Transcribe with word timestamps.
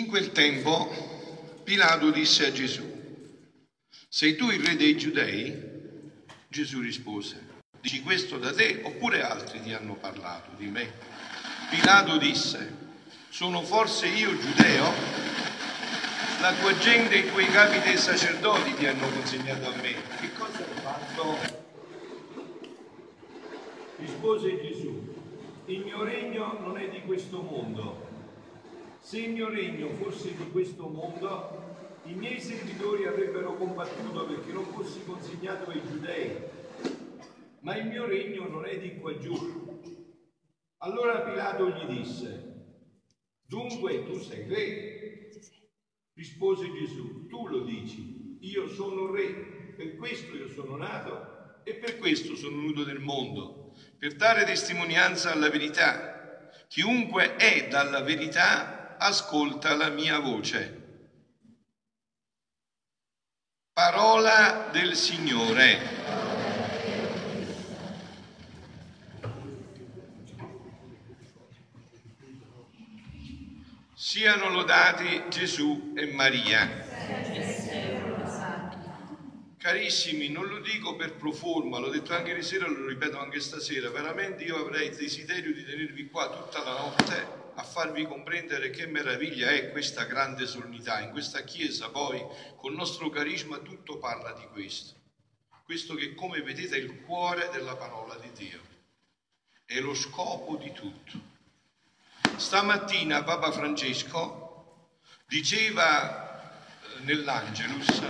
In 0.00 0.06
quel 0.06 0.32
tempo 0.32 0.88
Pilato 1.62 2.10
disse 2.10 2.46
a 2.46 2.52
Gesù, 2.52 2.82
sei 4.08 4.34
tu 4.34 4.48
il 4.48 4.64
re 4.64 4.74
dei 4.74 4.96
giudei? 4.96 5.54
Gesù 6.48 6.80
rispose, 6.80 7.38
dici 7.82 8.00
questo 8.00 8.38
da 8.38 8.50
te 8.50 8.80
oppure 8.82 9.22
altri 9.22 9.60
ti 9.60 9.74
hanno 9.74 9.96
parlato 9.96 10.52
di 10.56 10.68
me? 10.68 10.90
Pilato 11.68 12.16
disse, 12.16 12.76
sono 13.28 13.60
forse 13.60 14.06
io 14.06 14.34
giudeo? 14.38 14.90
La 16.40 16.54
tua 16.54 16.74
gente, 16.78 17.18
i 17.18 17.28
tuoi 17.28 17.46
capi 17.48 17.80
dei 17.80 17.98
sacerdoti 17.98 18.72
ti 18.76 18.86
hanno 18.86 19.06
consegnato 19.06 19.68
a 19.68 19.76
me. 19.76 19.94
Che 20.18 20.32
cosa 20.32 20.64
hai 20.64 20.80
fatto? 20.80 21.36
Rispose 23.96 24.62
Gesù, 24.62 25.14
il 25.66 25.80
mio 25.80 26.02
regno 26.04 26.58
non 26.58 26.78
è 26.78 26.88
di 26.88 27.02
questo 27.02 27.42
mondo. 27.42 28.08
Se 29.00 29.18
il 29.18 29.30
mio 29.30 29.48
regno 29.48 29.88
fosse 29.94 30.36
di 30.36 30.50
questo 30.50 30.86
mondo, 30.86 31.98
i 32.04 32.12
miei 32.12 32.38
servitori 32.38 33.06
avrebbero 33.06 33.56
combattuto 33.56 34.26
perché 34.26 34.52
non 34.52 34.66
fossi 34.66 35.02
consegnato 35.04 35.70
ai 35.70 35.80
giudei, 35.88 36.36
ma 37.60 37.76
il 37.76 37.86
mio 37.86 38.06
regno 38.06 38.46
non 38.46 38.66
è 38.66 38.78
di 38.78 38.98
qua 38.98 39.16
giù. 39.18 39.80
Allora 40.78 41.22
Pilato 41.22 41.70
gli 41.70 41.96
disse, 41.96 42.66
dunque 43.46 44.04
tu 44.04 44.18
sei 44.18 44.46
re? 44.46 45.30
Rispose 46.12 46.70
Gesù, 46.70 47.26
tu 47.26 47.48
lo 47.48 47.64
dici, 47.64 48.38
io 48.40 48.68
sono 48.68 49.10
re, 49.10 49.74
per 49.76 49.96
questo 49.96 50.36
io 50.36 50.48
sono 50.50 50.76
nato 50.76 51.62
e 51.64 51.74
per 51.74 51.98
questo 51.98 52.36
sono 52.36 52.56
venuto 52.56 52.84
nel 52.84 53.00
mondo, 53.00 53.74
per 53.98 54.14
dare 54.14 54.44
testimonianza 54.44 55.32
alla 55.32 55.48
verità. 55.48 56.48
Chiunque 56.68 57.36
è 57.36 57.66
dalla 57.68 58.02
verità 58.02 58.79
ascolta 59.00 59.74
la 59.74 59.88
mia 59.88 60.18
voce. 60.18 60.78
Parola 63.72 64.68
del 64.70 64.94
Signore. 64.94 65.98
Siano 73.94 74.50
lodati 74.50 75.24
Gesù 75.28 75.94
e 75.96 76.12
Maria. 76.12 76.88
Carissimi, 79.56 80.28
non 80.28 80.46
lo 80.46 80.58
dico 80.60 80.96
per 80.96 81.14
proforma, 81.14 81.78
l'ho 81.78 81.90
detto 81.90 82.14
anche 82.14 82.30
ieri 82.30 82.42
sera, 82.42 82.66
lo 82.66 82.86
ripeto 82.86 83.18
anche 83.18 83.40
stasera, 83.40 83.90
veramente 83.90 84.42
io 84.44 84.56
avrei 84.56 84.90
desiderio 84.90 85.54
di 85.54 85.64
tenervi 85.64 86.08
qua 86.08 86.28
tutta 86.30 86.64
la 86.64 86.72
notte 86.72 87.39
a 87.60 87.62
farvi 87.62 88.06
comprendere 88.06 88.70
che 88.70 88.86
meraviglia 88.86 89.50
è 89.50 89.70
questa 89.70 90.04
grande 90.04 90.46
solennità. 90.46 91.00
In 91.00 91.10
questa 91.10 91.42
Chiesa 91.44 91.90
poi, 91.90 92.24
col 92.56 92.74
nostro 92.74 93.10
carisma, 93.10 93.58
tutto 93.58 93.98
parla 93.98 94.32
di 94.32 94.46
questo. 94.50 94.94
Questo 95.64 95.94
che, 95.94 96.14
come 96.14 96.40
vedete, 96.40 96.76
è 96.76 96.78
il 96.78 97.02
cuore 97.02 97.50
della 97.52 97.76
parola 97.76 98.16
di 98.16 98.32
Dio. 98.32 98.60
È 99.66 99.78
lo 99.78 99.94
scopo 99.94 100.56
di 100.56 100.72
tutto. 100.72 101.28
Stamattina 102.36 103.22
Papa 103.22 103.52
Francesco 103.52 104.88
diceva 105.26 106.40
eh, 106.40 107.00
nell'Angelus, 107.02 108.02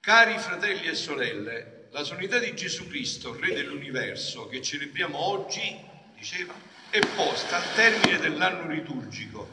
cari 0.00 0.38
fratelli 0.38 0.88
e 0.88 0.94
sorelle, 0.94 1.88
la 1.90 2.02
solennità 2.02 2.38
di 2.38 2.54
Gesù 2.56 2.88
Cristo, 2.88 3.38
Re 3.38 3.52
dell'universo, 3.52 4.48
che 4.48 4.62
celebriamo 4.62 5.18
oggi, 5.18 5.78
diceva, 6.16 6.54
è 6.92 6.98
posta 7.16 7.56
al 7.56 7.74
termine 7.74 8.18
dell'anno 8.18 8.70
liturgico 8.70 9.48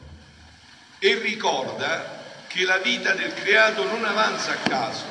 e 0.98 1.18
ricorda 1.20 2.44
che 2.46 2.64
la 2.64 2.76
vita 2.76 3.14
del 3.14 3.32
creato 3.32 3.82
non 3.84 4.04
avanza 4.04 4.52
a 4.52 4.56
caso, 4.56 5.06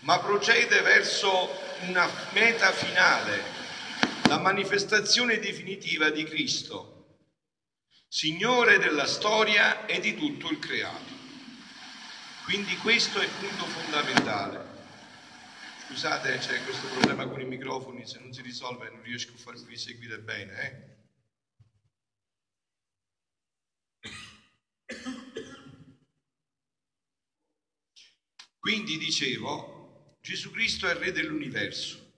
ma 0.00 0.18
procede 0.18 0.80
verso 0.80 1.56
una 1.86 2.10
meta 2.32 2.72
finale, 2.72 3.40
la 4.22 4.38
manifestazione 4.38 5.38
definitiva 5.38 6.10
di 6.10 6.24
Cristo, 6.24 7.06
Signore 8.08 8.78
della 8.78 9.06
storia 9.06 9.86
e 9.86 10.00
di 10.00 10.16
tutto 10.16 10.50
il 10.50 10.58
creato. 10.58 11.16
Quindi 12.46 12.76
questo 12.78 13.20
è 13.20 13.24
il 13.24 13.30
punto 13.38 13.64
fondamentale. 13.64 14.67
Scusate, 15.88 16.36
c'è 16.36 16.62
questo 16.64 16.86
problema 16.88 17.26
con 17.26 17.40
i 17.40 17.46
microfoni, 17.46 18.06
se 18.06 18.18
non 18.18 18.30
si 18.30 18.42
risolve 18.42 18.90
non 18.90 19.02
riesco 19.02 19.32
a 19.32 19.38
farvi 19.38 19.74
seguire 19.78 20.20
bene. 20.20 20.60
Eh? 20.62 20.96
Quindi 28.58 28.98
dicevo, 28.98 30.18
Gesù 30.20 30.50
Cristo 30.50 30.86
è 30.86 30.90
il 30.90 30.96
Re 30.98 31.10
dell'universo 31.10 32.12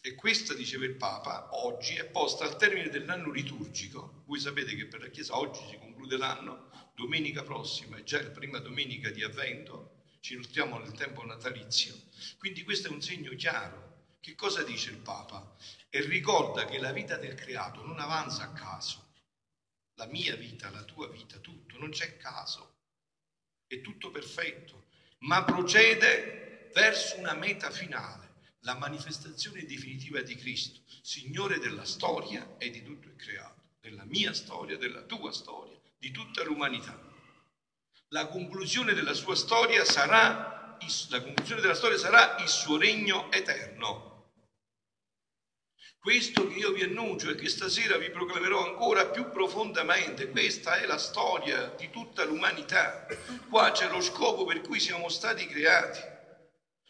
e 0.00 0.14
questa, 0.14 0.54
diceva 0.54 0.84
il 0.84 0.94
Papa, 0.94 1.48
oggi 1.64 1.96
è 1.96 2.04
posta 2.04 2.44
al 2.44 2.56
termine 2.56 2.90
dell'anno 2.90 3.32
liturgico. 3.32 4.22
Voi 4.26 4.38
sapete 4.38 4.76
che 4.76 4.86
per 4.86 5.00
la 5.00 5.08
Chiesa 5.08 5.36
oggi 5.36 5.66
si 5.68 5.76
conclude 5.78 6.16
l'anno, 6.16 6.70
domenica 6.94 7.42
prossima 7.42 7.96
è 7.96 8.04
già 8.04 8.22
la 8.22 8.30
prima 8.30 8.60
domenica 8.60 9.10
di 9.10 9.24
avvento, 9.24 9.93
ci 10.24 10.36
nutriamo 10.36 10.78
nel 10.78 10.92
tempo 10.92 11.22
natalizio. 11.22 11.94
Quindi 12.38 12.64
questo 12.64 12.88
è 12.88 12.90
un 12.90 13.02
segno 13.02 13.34
chiaro. 13.34 14.14
Che 14.20 14.34
cosa 14.34 14.62
dice 14.62 14.88
il 14.88 14.96
Papa? 14.96 15.54
E 15.90 16.00
ricorda 16.00 16.64
che 16.64 16.78
la 16.78 16.92
vita 16.92 17.18
del 17.18 17.34
creato 17.34 17.84
non 17.84 18.00
avanza 18.00 18.44
a 18.44 18.52
caso. 18.54 19.12
La 19.96 20.06
mia 20.06 20.34
vita, 20.34 20.70
la 20.70 20.82
tua 20.82 21.10
vita, 21.10 21.36
tutto, 21.40 21.76
non 21.76 21.90
c'è 21.90 22.16
caso. 22.16 22.76
È 23.66 23.82
tutto 23.82 24.10
perfetto, 24.10 24.86
ma 25.18 25.44
procede 25.44 26.70
verso 26.72 27.18
una 27.18 27.34
meta 27.34 27.70
finale, 27.70 28.54
la 28.60 28.76
manifestazione 28.76 29.66
definitiva 29.66 30.22
di 30.22 30.36
Cristo, 30.36 30.80
Signore 31.02 31.58
della 31.58 31.84
storia 31.84 32.56
e 32.56 32.70
di 32.70 32.82
tutto 32.82 33.08
il 33.08 33.16
creato, 33.16 33.60
della 33.78 34.04
mia 34.04 34.32
storia, 34.32 34.78
della 34.78 35.02
tua 35.02 35.32
storia, 35.32 35.78
di 35.98 36.10
tutta 36.10 36.42
l'umanità 36.44 37.12
la 38.14 38.28
conclusione 38.28 38.94
della 38.94 39.12
sua 39.12 39.34
storia 39.34 39.84
sarà, 39.84 40.78
la 41.08 41.20
conclusione 41.20 41.60
della 41.60 41.74
storia 41.74 41.98
sarà 41.98 42.36
il 42.38 42.48
suo 42.48 42.76
regno 42.76 43.28
eterno. 43.32 44.28
Questo 45.98 46.46
che 46.46 46.54
io 46.54 46.70
vi 46.70 46.84
annuncio 46.84 47.30
e 47.30 47.34
che 47.34 47.48
stasera 47.48 47.96
vi 47.96 48.10
proclamerò 48.10 48.64
ancora 48.64 49.06
più 49.06 49.32
profondamente, 49.32 50.28
questa 50.28 50.76
è 50.76 50.86
la 50.86 50.96
storia 50.96 51.74
di 51.76 51.90
tutta 51.90 52.22
l'umanità. 52.22 53.04
Qua 53.48 53.72
c'è 53.72 53.88
lo 53.88 54.00
scopo 54.00 54.44
per 54.44 54.60
cui 54.60 54.78
siamo 54.78 55.08
stati 55.08 55.48
creati. 55.48 55.98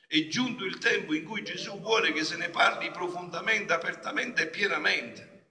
È 0.06 0.26
giunto 0.26 0.64
il 0.64 0.76
tempo 0.76 1.14
in 1.14 1.24
cui 1.24 1.42
Gesù 1.42 1.80
vuole 1.80 2.12
che 2.12 2.22
se 2.22 2.36
ne 2.36 2.50
parli 2.50 2.90
profondamente, 2.90 3.72
apertamente 3.72 4.42
e 4.42 4.48
pienamente. 4.48 5.46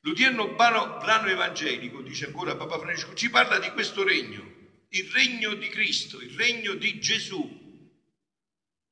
L'odierno 0.00 0.48
brano, 0.48 1.26
evangelico, 1.26 2.02
dice 2.02 2.26
ancora 2.26 2.54
Papa 2.54 2.78
Francesco, 2.78 3.14
ci 3.14 3.30
parla 3.30 3.58
di 3.58 3.70
questo 3.70 4.04
regno 4.04 4.56
il 4.90 5.10
regno 5.10 5.54
di 5.54 5.68
Cristo, 5.68 6.20
il 6.20 6.36
regno 6.36 6.74
di 6.74 6.98
Gesù, 7.00 7.64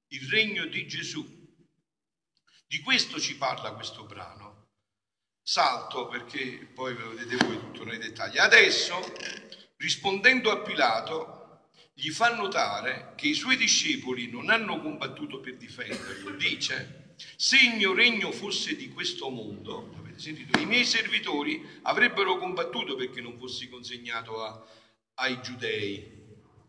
il 0.08 0.28
regno 0.28 0.66
di 0.66 0.86
Gesù. 0.86 1.42
Di 2.66 2.80
questo 2.80 3.20
ci 3.20 3.36
parla 3.36 3.72
questo 3.72 4.04
brano. 4.04 4.52
Salto 5.42 6.08
perché 6.08 6.70
poi 6.72 6.96
lo 6.96 7.14
vedete 7.14 7.44
voi 7.44 7.58
tutto 7.58 7.84
nei 7.84 7.98
dettagli. 7.98 8.38
Adesso, 8.38 8.98
rispondendo 9.76 10.50
a 10.50 10.58
Pilato, 10.60 11.68
gli 11.92 12.10
fa 12.10 12.34
notare 12.34 13.12
che 13.14 13.28
i 13.28 13.34
suoi 13.34 13.56
discepoli 13.56 14.28
non 14.28 14.50
hanno 14.50 14.80
combattuto 14.80 15.40
per 15.40 15.56
difenderlo. 15.56 16.30
Dice, 16.30 17.14
se 17.36 17.58
il 17.58 17.76
mio 17.76 17.94
regno 17.94 18.32
fosse 18.32 18.74
di 18.74 18.88
questo 18.88 19.28
mondo, 19.28 19.94
avete 19.98 20.18
sentito, 20.18 20.58
i 20.58 20.66
miei 20.66 20.84
servitori 20.84 21.64
avrebbero 21.82 22.38
combattuto 22.38 22.96
perché 22.96 23.20
non 23.20 23.38
fossi 23.38 23.68
consegnato 23.68 24.42
a, 24.42 24.66
ai 25.14 25.40
giudei. 25.42 26.12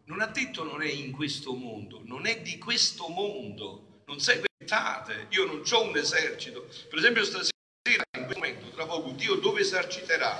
Non 0.06 0.22
ha 0.22 0.28
detto 0.28 0.64
non 0.64 0.82
è 0.82 0.90
in 0.90 1.12
questo 1.12 1.54
mondo, 1.54 2.02
non 2.04 2.26
è 2.28 2.42
di 2.42 2.58
questo 2.58 3.08
mondo, 3.08 4.04
non 4.06 4.20
seguitate, 4.20 5.28
io 5.30 5.46
non 5.46 5.64
ho 5.68 5.82
un 5.82 5.98
esercito. 5.98 6.68
Per 6.90 7.00
esempio 7.00 7.24
stasera, 7.24 8.04
in 8.18 8.26
questo 8.26 8.40
momento, 8.40 8.70
tra 8.70 8.86
poco, 8.86 9.12
Dio 9.12 9.36
dove 9.36 9.62
eserciterà 9.62 10.40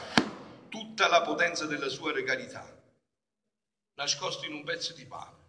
tutta 0.70 1.08
la 1.08 1.22
potenza 1.22 1.66
della 1.66 1.90
sua 1.90 2.12
regalità? 2.12 2.72
Nascosto 3.96 4.46
in 4.46 4.54
un 4.54 4.64
pezzo 4.64 4.94
di 4.94 5.06
pane. 5.06 5.44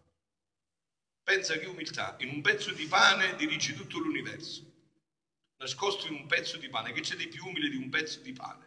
Pensa 1.23 1.59
che 1.59 1.67
umiltà, 1.67 2.17
in 2.21 2.31
un 2.31 2.41
pezzo 2.41 2.73
di 2.73 2.87
pane 2.87 3.35
dirigi 3.37 3.75
tutto 3.75 3.99
l'universo. 3.99 4.65
Nascosto 5.59 6.07
in 6.07 6.15
un 6.15 6.27
pezzo 6.27 6.57
di 6.57 6.69
pane, 6.69 6.93
che 6.93 7.01
c'è 7.01 7.17
di 7.17 7.29
più 7.29 7.45
umile 7.45 7.69
di 7.69 7.77
un 7.77 7.91
pezzo 7.91 8.21
di 8.21 8.33
pane? 8.33 8.65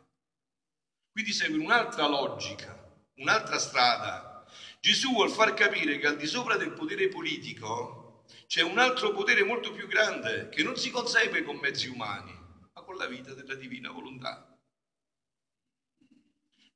Quindi 1.12 1.31
segue 1.31 1.57
un'altra 1.57 2.07
logica 2.07 2.88
un'altra 3.19 3.60
strada. 3.60 4.45
Gesù 4.80 5.12
vuol 5.12 5.30
far 5.30 5.54
capire 5.54 5.98
che 5.98 6.07
al 6.07 6.18
di 6.18 6.25
sopra 6.25 6.56
del 6.56 6.71
potere 6.71 7.07
politico 7.10 8.24
c'è 8.48 8.62
un 8.62 8.77
altro 8.77 9.12
potere 9.12 9.44
molto 9.44 9.71
più 9.71 9.88
grande 9.88 10.50
che 10.50 10.63
non 10.63 10.75
si 10.75 10.89
consegue 10.89 11.44
con 11.44 11.57
mezzi 11.57 11.88
umani, 11.88 12.33
ma 12.74 12.81
con 12.81 12.95
la 12.95 13.07
vita 13.07 13.33
della 13.33 13.56
divina 13.56 13.92
volontà. 13.92 14.45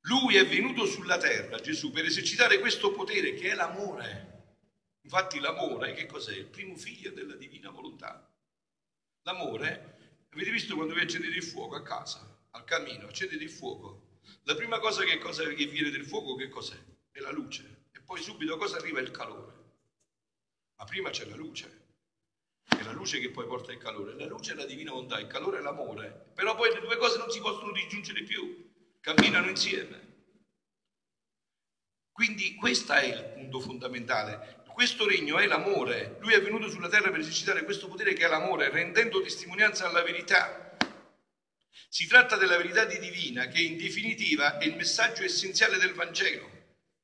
Lui 0.02 0.36
è 0.36 0.46
venuto 0.46 0.84
sulla 0.84 1.16
terra, 1.16 1.58
Gesù, 1.58 1.90
per 1.90 2.04
esercitare 2.04 2.58
questo 2.58 2.92
potere 2.92 3.32
che 3.34 3.50
è 3.50 3.54
l'amore. 3.54 4.32
Infatti 5.00 5.40
l'amore 5.40 5.94
che 5.94 6.06
cos'è? 6.06 6.34
Il 6.36 6.46
primo 6.46 6.76
figlio 6.76 7.10
della 7.10 7.36
divina 7.36 7.70
volontà. 7.70 8.30
L'amore, 9.22 10.26
avete 10.30 10.50
visto 10.50 10.74
quando 10.74 10.92
vi 10.92 11.00
accendete 11.00 11.34
il 11.34 11.42
fuoco 11.42 11.74
a 11.74 11.82
casa, 11.82 12.38
al 12.50 12.64
camino, 12.64 13.06
accendete 13.06 13.42
il 13.42 13.50
fuoco. 13.50 14.13
La 14.44 14.54
prima 14.54 14.78
cosa 14.78 15.04
che, 15.04 15.18
cosa 15.18 15.44
che 15.44 15.66
viene 15.66 15.90
del 15.90 16.04
fuoco 16.04 16.34
che 16.34 16.48
cos'è? 16.48 16.78
È 17.10 17.20
la 17.20 17.30
luce. 17.30 17.86
E 17.92 18.00
poi 18.00 18.20
subito 18.20 18.56
cosa 18.56 18.76
arriva? 18.76 19.00
Il 19.00 19.10
calore. 19.10 19.52
Ma 20.76 20.84
prima 20.84 21.10
c'è 21.10 21.24
la 21.26 21.36
luce. 21.36 21.82
È 22.66 22.82
la 22.82 22.92
luce 22.92 23.20
che 23.20 23.30
poi 23.30 23.46
porta 23.46 23.72
il 23.72 23.78
calore. 23.78 24.14
La 24.14 24.26
luce 24.26 24.52
è 24.52 24.54
la 24.54 24.66
divina 24.66 24.90
volontà, 24.90 25.20
il 25.20 25.26
calore 25.26 25.58
è 25.58 25.62
l'amore. 25.62 26.30
Però 26.34 26.54
poi 26.54 26.72
le 26.72 26.80
due 26.80 26.96
cose 26.96 27.18
non 27.18 27.30
si 27.30 27.40
possono 27.40 27.72
disgiungere 27.72 28.22
più 28.22 28.72
camminano 29.00 29.48
insieme. 29.48 30.12
Quindi 32.10 32.54
questo 32.54 32.92
è 32.92 33.04
il 33.04 33.24
punto 33.34 33.60
fondamentale. 33.60 34.62
Questo 34.74 35.06
regno 35.06 35.38
è 35.38 35.46
l'amore. 35.46 36.16
Lui 36.20 36.32
è 36.32 36.42
venuto 36.42 36.68
sulla 36.68 36.88
terra 36.88 37.10
per 37.10 37.20
esercitare 37.20 37.62
questo 37.62 37.86
potere 37.86 38.12
che 38.12 38.24
è 38.24 38.28
l'amore, 38.28 38.70
rendendo 38.70 39.20
testimonianza 39.20 39.86
alla 39.86 40.02
verità. 40.02 40.73
Si 41.94 42.08
tratta 42.08 42.34
della 42.34 42.56
verità 42.56 42.84
di 42.86 42.98
divina 42.98 43.46
che 43.46 43.60
in 43.60 43.76
definitiva 43.76 44.58
è 44.58 44.64
il 44.64 44.74
messaggio 44.74 45.22
essenziale 45.22 45.78
del 45.78 45.92
Vangelo. 45.92 46.50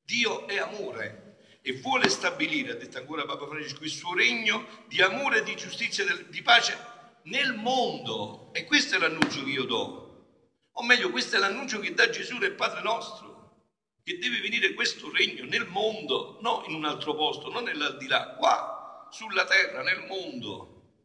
Dio 0.03 0.45
è 0.49 0.57
amore 0.57 1.59
e 1.61 1.71
vuole 1.79 2.09
stabilire, 2.09 2.71
ha 2.71 2.75
detto 2.75 2.97
ancora 2.97 3.23
Papa 3.23 3.47
Francesco, 3.47 3.85
il 3.85 3.89
suo 3.89 4.13
regno 4.13 4.83
di 4.89 5.01
amore 5.01 5.43
di 5.43 5.55
giustizia, 5.55 6.03
di 6.27 6.41
pace 6.41 6.77
nel 7.23 7.53
mondo. 7.53 8.51
E 8.51 8.65
questo 8.65 8.95
è 8.95 8.99
l'annuncio 8.99 9.45
che 9.45 9.51
io 9.51 9.63
do. 9.63 10.49
O 10.69 10.83
meglio, 10.83 11.09
questo 11.09 11.37
è 11.37 11.39
l'annuncio 11.39 11.79
che 11.79 11.93
dà 11.93 12.09
Gesù 12.09 12.35
nel 12.35 12.55
Padre 12.55 12.81
nostro, 12.81 13.69
che 14.03 14.17
deve 14.17 14.41
venire 14.41 14.73
questo 14.73 15.09
regno 15.09 15.45
nel 15.45 15.67
mondo, 15.67 16.37
non 16.41 16.65
in 16.69 16.75
un 16.75 16.83
altro 16.83 17.15
posto, 17.15 17.49
non 17.49 17.63
nell'aldilà, 17.63 18.35
qua, 18.35 19.07
sulla 19.09 19.45
terra, 19.45 19.83
nel 19.83 20.05
mondo. 20.05 20.97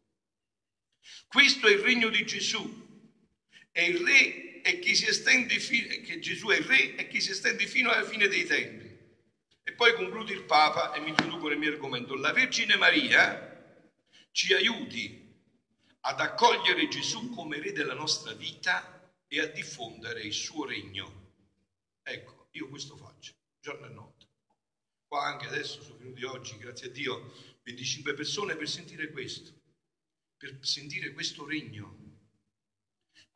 Questo 1.28 1.68
è 1.68 1.70
il 1.70 1.78
regno 1.78 2.08
di 2.08 2.26
Gesù. 2.26 2.85
È 3.76 3.82
il 3.82 3.98
re 3.98 4.62
e 4.62 4.78
chi 4.78 4.94
si 4.94 5.06
estende 5.06 5.58
fino, 5.58 5.88
che 6.02 6.18
Gesù 6.18 6.48
è 6.48 6.56
il 6.56 6.64
re 6.64 6.96
e 6.96 7.08
chi 7.08 7.20
si 7.20 7.32
estende 7.32 7.66
fino 7.66 7.90
alla 7.90 8.06
fine 8.06 8.26
dei 8.26 8.46
tempi. 8.46 8.86
E 9.62 9.72
poi 9.72 9.92
conclude 9.92 10.32
il 10.32 10.44
Papa 10.44 10.94
e 10.94 11.00
mi 11.00 11.10
introduco 11.10 11.48
nel 11.48 11.58
mio 11.58 11.72
argomento. 11.72 12.14
La 12.14 12.32
Vergine 12.32 12.76
Maria 12.76 13.84
ci 14.30 14.54
aiuti 14.54 15.30
ad 16.00 16.20
accogliere 16.20 16.88
Gesù 16.88 17.28
come 17.34 17.60
re 17.60 17.72
della 17.72 17.92
nostra 17.92 18.32
vita 18.32 19.12
e 19.28 19.40
a 19.40 19.46
diffondere 19.46 20.22
il 20.22 20.32
suo 20.32 20.64
regno. 20.64 21.34
Ecco, 22.02 22.48
io 22.52 22.70
questo 22.70 22.96
faccio, 22.96 23.34
giorno 23.60 23.84
e 23.84 23.90
notte. 23.90 24.26
Qua 25.06 25.22
anche 25.26 25.48
adesso 25.48 25.82
sono 25.82 25.98
venuti 25.98 26.24
oggi, 26.24 26.56
grazie 26.56 26.86
a 26.86 26.92
Dio, 26.92 27.30
25 27.64 28.14
persone 28.14 28.56
per 28.56 28.70
sentire 28.70 29.10
questo, 29.10 29.52
per 30.38 30.60
sentire 30.62 31.12
questo 31.12 31.44
regno. 31.44 32.05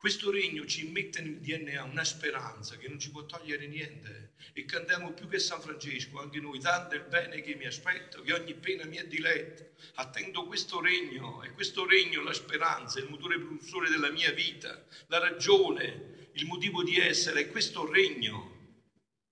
Questo 0.01 0.31
regno 0.31 0.65
ci 0.65 0.83
mette 0.83 1.21
nel 1.21 1.37
DNA 1.37 1.83
una 1.83 2.03
speranza 2.03 2.75
che 2.75 2.87
non 2.87 2.97
ci 2.97 3.11
può 3.11 3.23
togliere 3.23 3.67
niente 3.67 4.31
e 4.51 4.65
cantiamo 4.65 5.13
più 5.13 5.27
che 5.27 5.37
San 5.37 5.61
Francesco, 5.61 6.19
anche 6.19 6.39
noi, 6.39 6.59
tanto 6.59 6.95
il 6.95 7.03
bene 7.03 7.39
che 7.41 7.53
mi 7.53 7.67
aspetto, 7.67 8.23
che 8.23 8.33
ogni 8.33 8.55
pena 8.55 8.83
mi 8.85 8.97
è 8.97 9.05
diletta. 9.05 9.63
Attendo 10.01 10.43
questo 10.45 10.81
regno 10.81 11.43
e 11.43 11.51
questo 11.51 11.85
regno, 11.85 12.23
la 12.23 12.33
speranza, 12.33 12.97
il 12.97 13.05
motore 13.05 13.37
propulsore 13.37 13.89
della 13.89 14.09
mia 14.09 14.31
vita, 14.31 14.83
la 15.05 15.19
ragione, 15.19 16.29
il 16.31 16.47
motivo 16.47 16.81
di 16.81 16.97
essere, 16.97 17.41
è 17.41 17.47
questo 17.47 17.87
regno, 17.87 18.77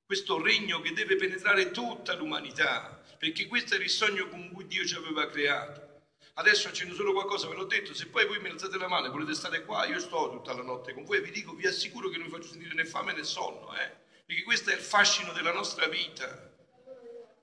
questo 0.05 0.39
regno 0.39 0.81
che 0.81 0.93
deve 0.93 1.15
penetrare 1.15 1.71
tutta 1.71 2.13
l'umanità, 2.13 3.03
perché 3.17 3.47
questo 3.47 3.73
era 3.73 3.83
il 3.83 3.89
sogno 3.89 4.27
con 4.27 4.51
cui 4.51 4.67
Dio 4.67 4.85
ci 4.85 4.93
aveva 4.93 5.25
creato. 5.25 5.88
Adesso 6.39 6.69
accendo 6.69 6.95
solo 6.95 7.11
qualcosa, 7.11 7.49
ve 7.49 7.55
l'ho 7.55 7.65
detto, 7.65 7.93
se 7.93 8.07
poi 8.07 8.25
voi 8.25 8.39
mi 8.39 8.47
alzate 8.47 8.77
la 8.77 8.87
mano 8.87 9.07
e 9.07 9.09
volete 9.09 9.33
stare 9.33 9.65
qua, 9.65 9.85
io 9.85 9.99
sto 9.99 10.29
tutta 10.31 10.53
la 10.53 10.63
notte 10.63 10.93
con 10.93 11.03
voi 11.03 11.17
e 11.17 11.21
vi 11.21 11.31
dico, 11.31 11.53
vi 11.53 11.67
assicuro 11.67 12.07
che 12.07 12.17
non 12.17 12.27
vi 12.27 12.31
faccio 12.31 12.47
sentire 12.47 12.73
né 12.73 12.85
fame 12.85 13.11
né 13.11 13.25
sonno, 13.25 13.75
eh? 13.75 13.93
perché 14.25 14.43
questo 14.43 14.69
è 14.69 14.75
il 14.75 14.79
fascino 14.79 15.33
della 15.33 15.51
nostra 15.51 15.87
vita. 15.87 16.49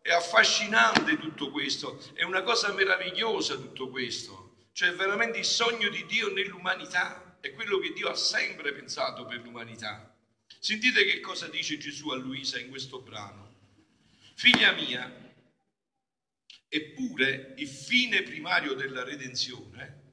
È 0.00 0.10
affascinante 0.10 1.18
tutto 1.18 1.50
questo, 1.50 2.02
è 2.14 2.22
una 2.22 2.42
cosa 2.42 2.72
meravigliosa 2.72 3.56
tutto 3.56 3.90
questo, 3.90 4.54
cioè 4.72 4.94
veramente 4.94 5.36
il 5.36 5.44
sogno 5.44 5.90
di 5.90 6.06
Dio 6.06 6.32
nell'umanità, 6.32 7.36
è 7.40 7.52
quello 7.52 7.76
che 7.78 7.92
Dio 7.92 8.08
ha 8.08 8.16
sempre 8.16 8.72
pensato 8.72 9.26
per 9.26 9.40
l'umanità. 9.40 10.16
Sentite 10.58 11.04
che 11.04 11.20
cosa 11.20 11.48
dice 11.48 11.76
Gesù 11.76 12.08
a 12.08 12.16
Luisa 12.16 12.58
in 12.58 12.70
questo 12.70 13.00
brano. 13.00 13.56
Figlia 14.36 14.72
mia, 14.72 15.25
Eppure 16.68 17.54
il 17.56 17.68
fine 17.68 18.22
primario 18.22 18.74
della 18.74 19.04
redenzione 19.04 20.04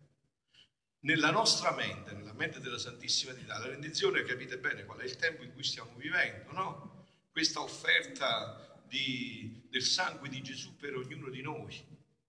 nella 1.04 1.32
nostra 1.32 1.74
mente, 1.74 2.14
nella 2.14 2.34
mente 2.34 2.60
della 2.60 2.78
Santissima 2.78 3.34
Trinità, 3.34 3.60
la 3.60 3.68
redenzione 3.68 4.24
capite 4.24 4.58
bene 4.58 4.86
qual 4.86 5.00
è 5.00 5.04
il 5.04 5.16
tempo 5.16 5.44
in 5.44 5.52
cui 5.52 5.64
stiamo 5.64 5.94
vivendo, 5.96 6.52
no? 6.52 7.06
Questa 7.32 7.62
offerta 7.62 8.82
di, 8.88 9.66
del 9.70 9.82
sangue 9.82 10.30
di 10.30 10.42
Gesù 10.42 10.76
per 10.78 10.96
ognuno 10.96 11.30
di 11.30 11.42
noi. 11.42 11.74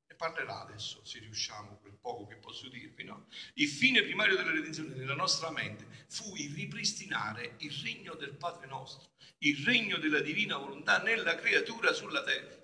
Ne 0.07 0.15
parlerà 0.17 0.63
adesso, 0.63 1.05
se 1.05 1.21
riusciamo, 1.21 1.79
quel 1.79 1.97
poco 2.01 2.27
che 2.27 2.37
posso 2.37 2.69
dirvi, 2.69 3.05
no? 3.05 3.29
Il 3.55 3.69
fine 3.69 4.03
primario 4.03 4.37
della 4.37 4.51
redenzione 4.51 4.95
nella 4.95 5.15
nostra 5.15 5.51
mente 5.51 5.87
fu 6.09 6.35
il 6.37 6.53
ripristinare 6.55 7.55
il 7.59 7.73
regno 7.83 8.15
del 8.15 8.35
Padre 8.35 8.67
nostro, 8.67 9.11
il 9.39 9.65
regno 9.65 9.99
della 9.99 10.21
divina 10.21 10.57
volontà 10.57 11.01
nella 11.01 11.37
creatura 11.37 11.93
sulla 11.93 12.25
terra. 12.25 12.64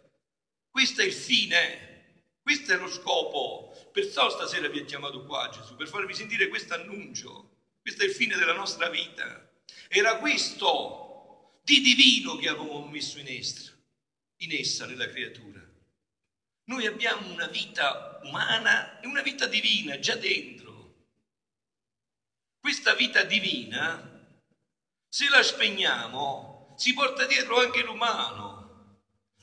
Questo 0.70 1.02
è 1.02 1.05
il 1.05 1.12
fine, 1.12 2.22
questo 2.43 2.72
è 2.72 2.76
lo 2.76 2.88
scopo. 2.88 3.90
Perciò 3.93 4.31
stasera 4.31 4.69
vi 4.69 4.81
ha 4.81 4.84
chiamato 4.84 5.25
qua 5.25 5.49
Gesù, 5.52 5.75
per 5.76 5.88
farvi 5.88 6.14
sentire 6.14 6.49
questo 6.49 6.75
annuncio. 6.75 7.58
Questo 7.81 8.02
è 8.02 8.06
il 8.06 8.12
fine 8.12 8.37
della 8.37 8.55
nostra 8.55 8.88
vita. 8.88 9.50
Era 9.88 10.19
questo 10.19 11.61
di 11.64 11.81
divino 11.81 12.37
che 12.37 12.49
avevamo 12.49 12.87
messo 12.87 13.19
in 13.19 13.28
essa, 13.28 13.72
in 14.38 14.52
essa, 14.52 14.87
nella 14.87 15.09
creatura. 15.09 15.61
Noi 16.64 16.87
abbiamo 16.87 17.33
una 17.33 17.49
vita 17.49 18.21
umana 18.23 19.00
e 19.00 19.06
una 19.06 19.23
vita 19.23 19.47
divina 19.47 19.99
già 19.99 20.14
dentro. 20.14 21.06
Questa 22.61 22.94
vita 22.94 23.25
divina, 23.25 24.28
se 25.09 25.28
la 25.28 25.42
spegniamo, 25.42 26.75
si 26.76 26.94
porta 26.94 27.26
dietro 27.26 27.59
anche 27.59 27.83
l'umano. 27.83 28.50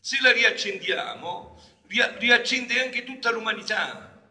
Se 0.07 0.19
la 0.21 0.31
riaccendiamo, 0.31 1.61
riaccende 1.87 2.79
anche 2.79 3.03
tutta 3.03 3.29
l'umanità. 3.29 4.25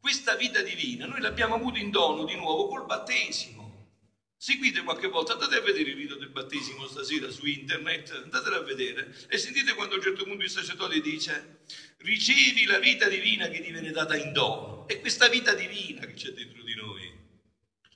Questa 0.00 0.34
vita 0.34 0.62
divina 0.62 1.04
noi 1.04 1.20
l'abbiamo 1.20 1.56
avuto 1.56 1.78
in 1.78 1.90
dono 1.90 2.24
di 2.24 2.34
nuovo 2.36 2.68
col 2.68 2.86
battesimo. 2.86 3.90
Seguite 4.34 4.82
qualche 4.82 5.08
volta, 5.08 5.34
andate 5.34 5.56
a 5.56 5.60
vedere 5.60 5.90
il 5.90 5.96
rito 5.96 6.16
del 6.16 6.30
battesimo 6.30 6.86
stasera 6.86 7.28
su 7.28 7.44
internet, 7.44 8.12
andatelo 8.12 8.56
a 8.56 8.62
vedere 8.62 9.14
e 9.28 9.36
sentite 9.36 9.74
quando 9.74 9.92
a 9.92 9.98
un 9.98 10.04
certo 10.04 10.24
punto 10.24 10.42
il 10.42 10.48
sacerdote 10.48 10.98
dice 11.02 11.58
ricevi 11.98 12.64
la 12.64 12.78
vita 12.78 13.06
divina 13.06 13.48
che 13.48 13.60
ti 13.60 13.72
viene 13.72 13.90
data 13.90 14.16
in 14.16 14.32
dono. 14.32 14.88
È 14.88 15.00
questa 15.00 15.28
vita 15.28 15.52
divina 15.52 16.00
che 16.06 16.14
c'è 16.14 16.30
dentro 16.30 16.62
di 16.62 16.76
noi. 16.76 17.12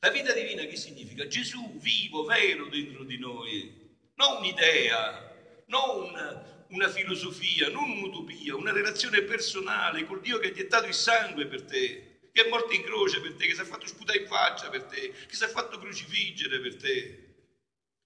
La 0.01 0.11
vita 0.11 0.35
divina 0.35 0.63
che 0.65 0.77
significa? 0.77 1.27
Gesù 1.27 1.79
vivo, 1.79 2.25
vero 2.25 2.67
dentro 2.67 3.03
di 3.05 3.17
noi, 3.17 3.97
non 4.17 4.37
un'idea, 4.41 5.63
non 5.69 6.57
una 6.71 6.89
filosofia, 6.89 7.69
non 7.69 7.91
un'utopia, 7.91 8.57
una 8.57 8.73
relazione 8.73 9.23
personale 9.23 10.05
col 10.05 10.21
Dio 10.21 10.39
che 10.39 10.49
ha 10.49 10.53
gettato 10.53 10.87
il 10.87 10.95
sangue 10.95 11.47
per 11.47 11.65
te, 11.65 12.19
che 12.33 12.45
è 12.45 12.49
morto 12.49 12.73
in 12.75 12.83
croce 12.83 13.21
per 13.21 13.35
te, 13.35 13.47
che 13.47 13.55
si 13.55 13.61
è 13.61 13.65
fatto 13.65 13.87
sputare 13.87 14.19
in 14.19 14.27
faccia 14.27 14.69
per 14.69 14.85
te, 14.85 15.13
che 15.27 15.35
si 15.35 15.45
è 15.45 15.49
fatto 15.49 15.79
crocifiggere 15.79 16.61
per 16.61 16.77
te, 16.77 17.35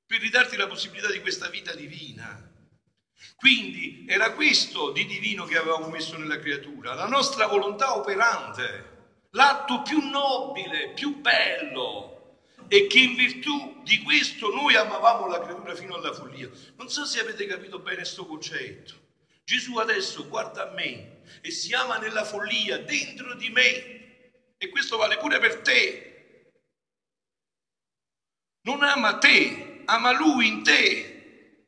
per 0.07 0.21
ridarti 0.21 0.57
la 0.57 0.67
possibilità 0.67 1.11
di 1.11 1.21
questa 1.21 1.49
vita 1.49 1.75
divina. 1.75 2.51
Quindi 3.37 4.05
era 4.09 4.33
questo 4.33 4.91
di 4.91 5.05
divino 5.07 5.45
che 5.45 5.57
avevamo 5.57 5.89
messo 5.89 6.17
nella 6.17 6.39
creatura, 6.39 6.95
la 6.95 7.09
nostra 7.09 7.47
volontà 7.47 7.97
operante, 7.97 8.91
l'atto 9.31 9.83
più 9.83 9.99
nobile, 10.09 10.93
più 10.93 11.17
bello, 11.21 12.12
e 12.73 12.87
che 12.87 13.01
in 13.01 13.17
virtù 13.17 13.83
di 13.83 14.03
questo 14.03 14.51
noi 14.51 14.75
amavamo 14.77 15.27
la 15.27 15.43
creatura 15.43 15.75
fino 15.75 15.95
alla 15.95 16.15
follia. 16.15 16.49
Non 16.77 16.89
so 16.89 17.05
se 17.05 17.21
avete 17.21 17.45
capito 17.45 17.81
bene 17.81 17.97
questo 17.97 18.25
concetto. 18.25 18.95
Gesù 19.45 19.77
adesso 19.77 20.27
guarda 20.27 20.71
a 20.71 20.73
me 20.73 21.21
e 21.43 21.51
si 21.51 21.75
ama 21.75 21.99
nella 21.99 22.25
follia 22.25 22.79
dentro 22.79 23.35
di 23.35 23.51
me 23.51 24.55
e 24.57 24.69
questo 24.71 24.97
vale 24.97 25.19
pure 25.19 25.39
per 25.39 25.61
te. 25.61 26.45
Non 28.63 28.83
ama 28.83 29.19
te, 29.19 29.83
ama 29.85 30.13
lui 30.13 30.47
in 30.47 30.63
te. 30.63 31.67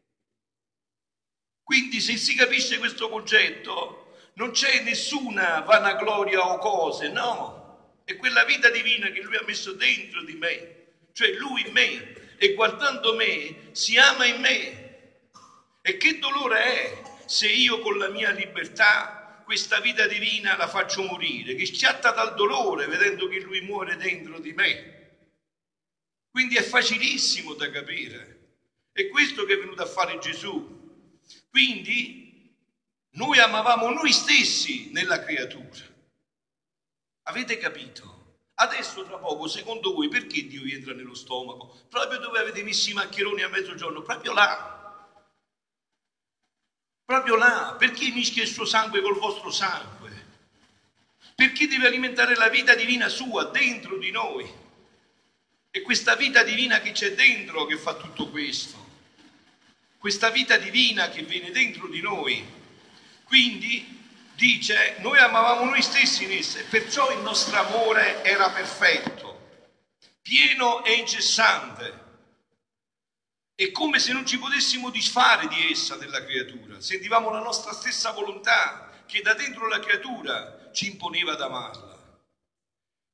Quindi 1.63 2.01
se 2.01 2.17
si 2.17 2.35
capisce 2.35 2.79
questo 2.79 3.11
concetto 3.11 4.17
non 4.37 4.53
c'è 4.53 4.83
nessuna 4.83 5.61
vanagloria 5.61 6.47
o 6.47 6.57
cose, 6.57 7.11
no. 7.11 8.01
È 8.05 8.17
quella 8.17 8.45
vita 8.45 8.71
divina 8.71 9.11
che 9.11 9.21
lui 9.21 9.37
ha 9.37 9.43
messo 9.43 9.73
dentro 9.73 10.25
di 10.25 10.33
me 10.37 10.83
cioè 11.15 11.33
lui 11.35 11.65
in 11.67 11.73
me, 11.73 12.37
e 12.37 12.55
guardando 12.55 13.15
me 13.15 13.71
si 13.71 13.97
ama 13.97 14.27
in 14.27 14.41
me. 14.41 14.83
E 15.81 15.97
che 15.97 16.19
dolore 16.19 16.65
è 16.65 17.03
se 17.27 17.49
io 17.49 17.79
con 17.79 17.97
la 17.99 18.09
mia 18.09 18.31
libertà 18.31 19.43
questa 19.45 19.79
vita 19.79 20.07
divina 20.07 20.57
la 20.57 20.67
faccio 20.67 21.03
morire, 21.03 21.55
che 21.55 21.67
schiatta 21.67 22.11
dal 22.11 22.35
dolore 22.35 22.87
vedendo 22.87 23.29
che 23.29 23.39
lui 23.39 23.61
muore 23.61 23.97
dentro 23.97 24.41
di 24.41 24.53
me. 24.53 24.93
Quindi 26.31 26.57
è 26.57 26.63
facilissimo 26.63 27.55
da 27.55 27.71
capire. 27.71 28.33
È 28.91 29.07
questo 29.09 29.45
che 29.45 29.55
è 29.55 29.59
venuto 29.59 29.83
a 29.83 29.87
fare 29.87 30.19
Gesù. 30.19 31.13
Quindi 31.49 32.53
noi 33.11 33.39
amavamo 33.39 33.89
noi 33.91 34.13
stessi 34.13 34.91
nella 34.91 35.23
creatura. 35.23 35.93
Avete 37.27 37.57
capito? 37.59 38.24
Adesso 38.57 39.05
tra 39.05 39.19
poco, 39.19 39.49
secondo 39.49 39.93
voi, 39.93 40.09
perché 40.09 40.47
Dio 40.47 40.63
vi 40.63 40.75
entra 40.75 40.95
nello 40.95 41.15
stomaco? 41.15 41.87
Proprio 41.89 42.19
dove 42.19 42.39
avete 42.39 42.63
messo 42.63 42.89
i 42.91 42.93
maccheroni 42.93 43.43
a 43.43 43.49
mezzogiorno, 43.49 44.03
proprio 44.03 44.33
là. 44.33 44.73
Proprio 47.05 47.37
là, 47.37 47.75
perché 47.79 48.11
mischia 48.11 48.43
il 48.43 48.49
suo 48.49 48.65
sangue 48.65 49.03
col 49.03 49.19
vostro 49.19 49.51
sangue? 49.51 50.33
Perché 51.35 51.67
deve 51.67 51.87
alimentare 51.87 52.37
la 52.37 52.49
vita 52.49 52.75
divina 52.75 53.09
sua 53.09 53.45
dentro 53.45 53.99
di 53.99 54.11
noi? 54.13 54.49
È 55.69 55.83
questa 55.83 56.15
vita 56.15 56.45
divina 56.45 56.81
che 56.81 56.93
c'è 56.93 57.13
dentro 57.15 57.67
che 57.67 57.77
fa 57.77 57.95
tutto 57.95 58.29
questo. 58.29 58.83
Questa 59.99 60.31
vita 60.31 60.57
divina 60.57 61.09
che 61.09 61.23
viene 61.23 61.51
dentro 61.51 61.89
di 61.89 62.01
noi. 62.01 62.47
Quindi 63.25 64.04
dice, 64.37 64.97
noi 64.99 65.19
amavamo 65.19 65.65
noi 65.65 65.83
stessi 65.83 66.25
in 66.25 66.33
esse, 66.33 66.65
perciò 66.65 67.11
il 67.13 67.21
nostro 67.21 67.59
amore 67.59 68.23
era 68.25 68.51
perfetto, 68.51 69.69
pieno 70.23 70.85
e 70.85 70.95
incessante. 70.95 72.03
È 73.55 73.71
come 73.71 74.01
se 74.01 74.13
non 74.13 74.27
ci 74.27 74.39
potessimo 74.39 74.91
disfare 74.91 75.47
di 75.47 75.71
essa, 75.71 75.97
della 75.97 76.25
creatura. 76.25 76.81
Sentivamo 76.81 77.31
la 77.31 77.41
nostra 77.41 77.73
stessa 77.73 78.11
volontà 78.11 79.03
che 79.07 79.23
da 79.23 79.35
dentro 79.35 79.69
la 79.69 79.79
creatura 79.79 80.71
ci 80.73 80.91
imponeva 80.91 81.33
ad 81.33 81.41
amarla. 81.41 81.95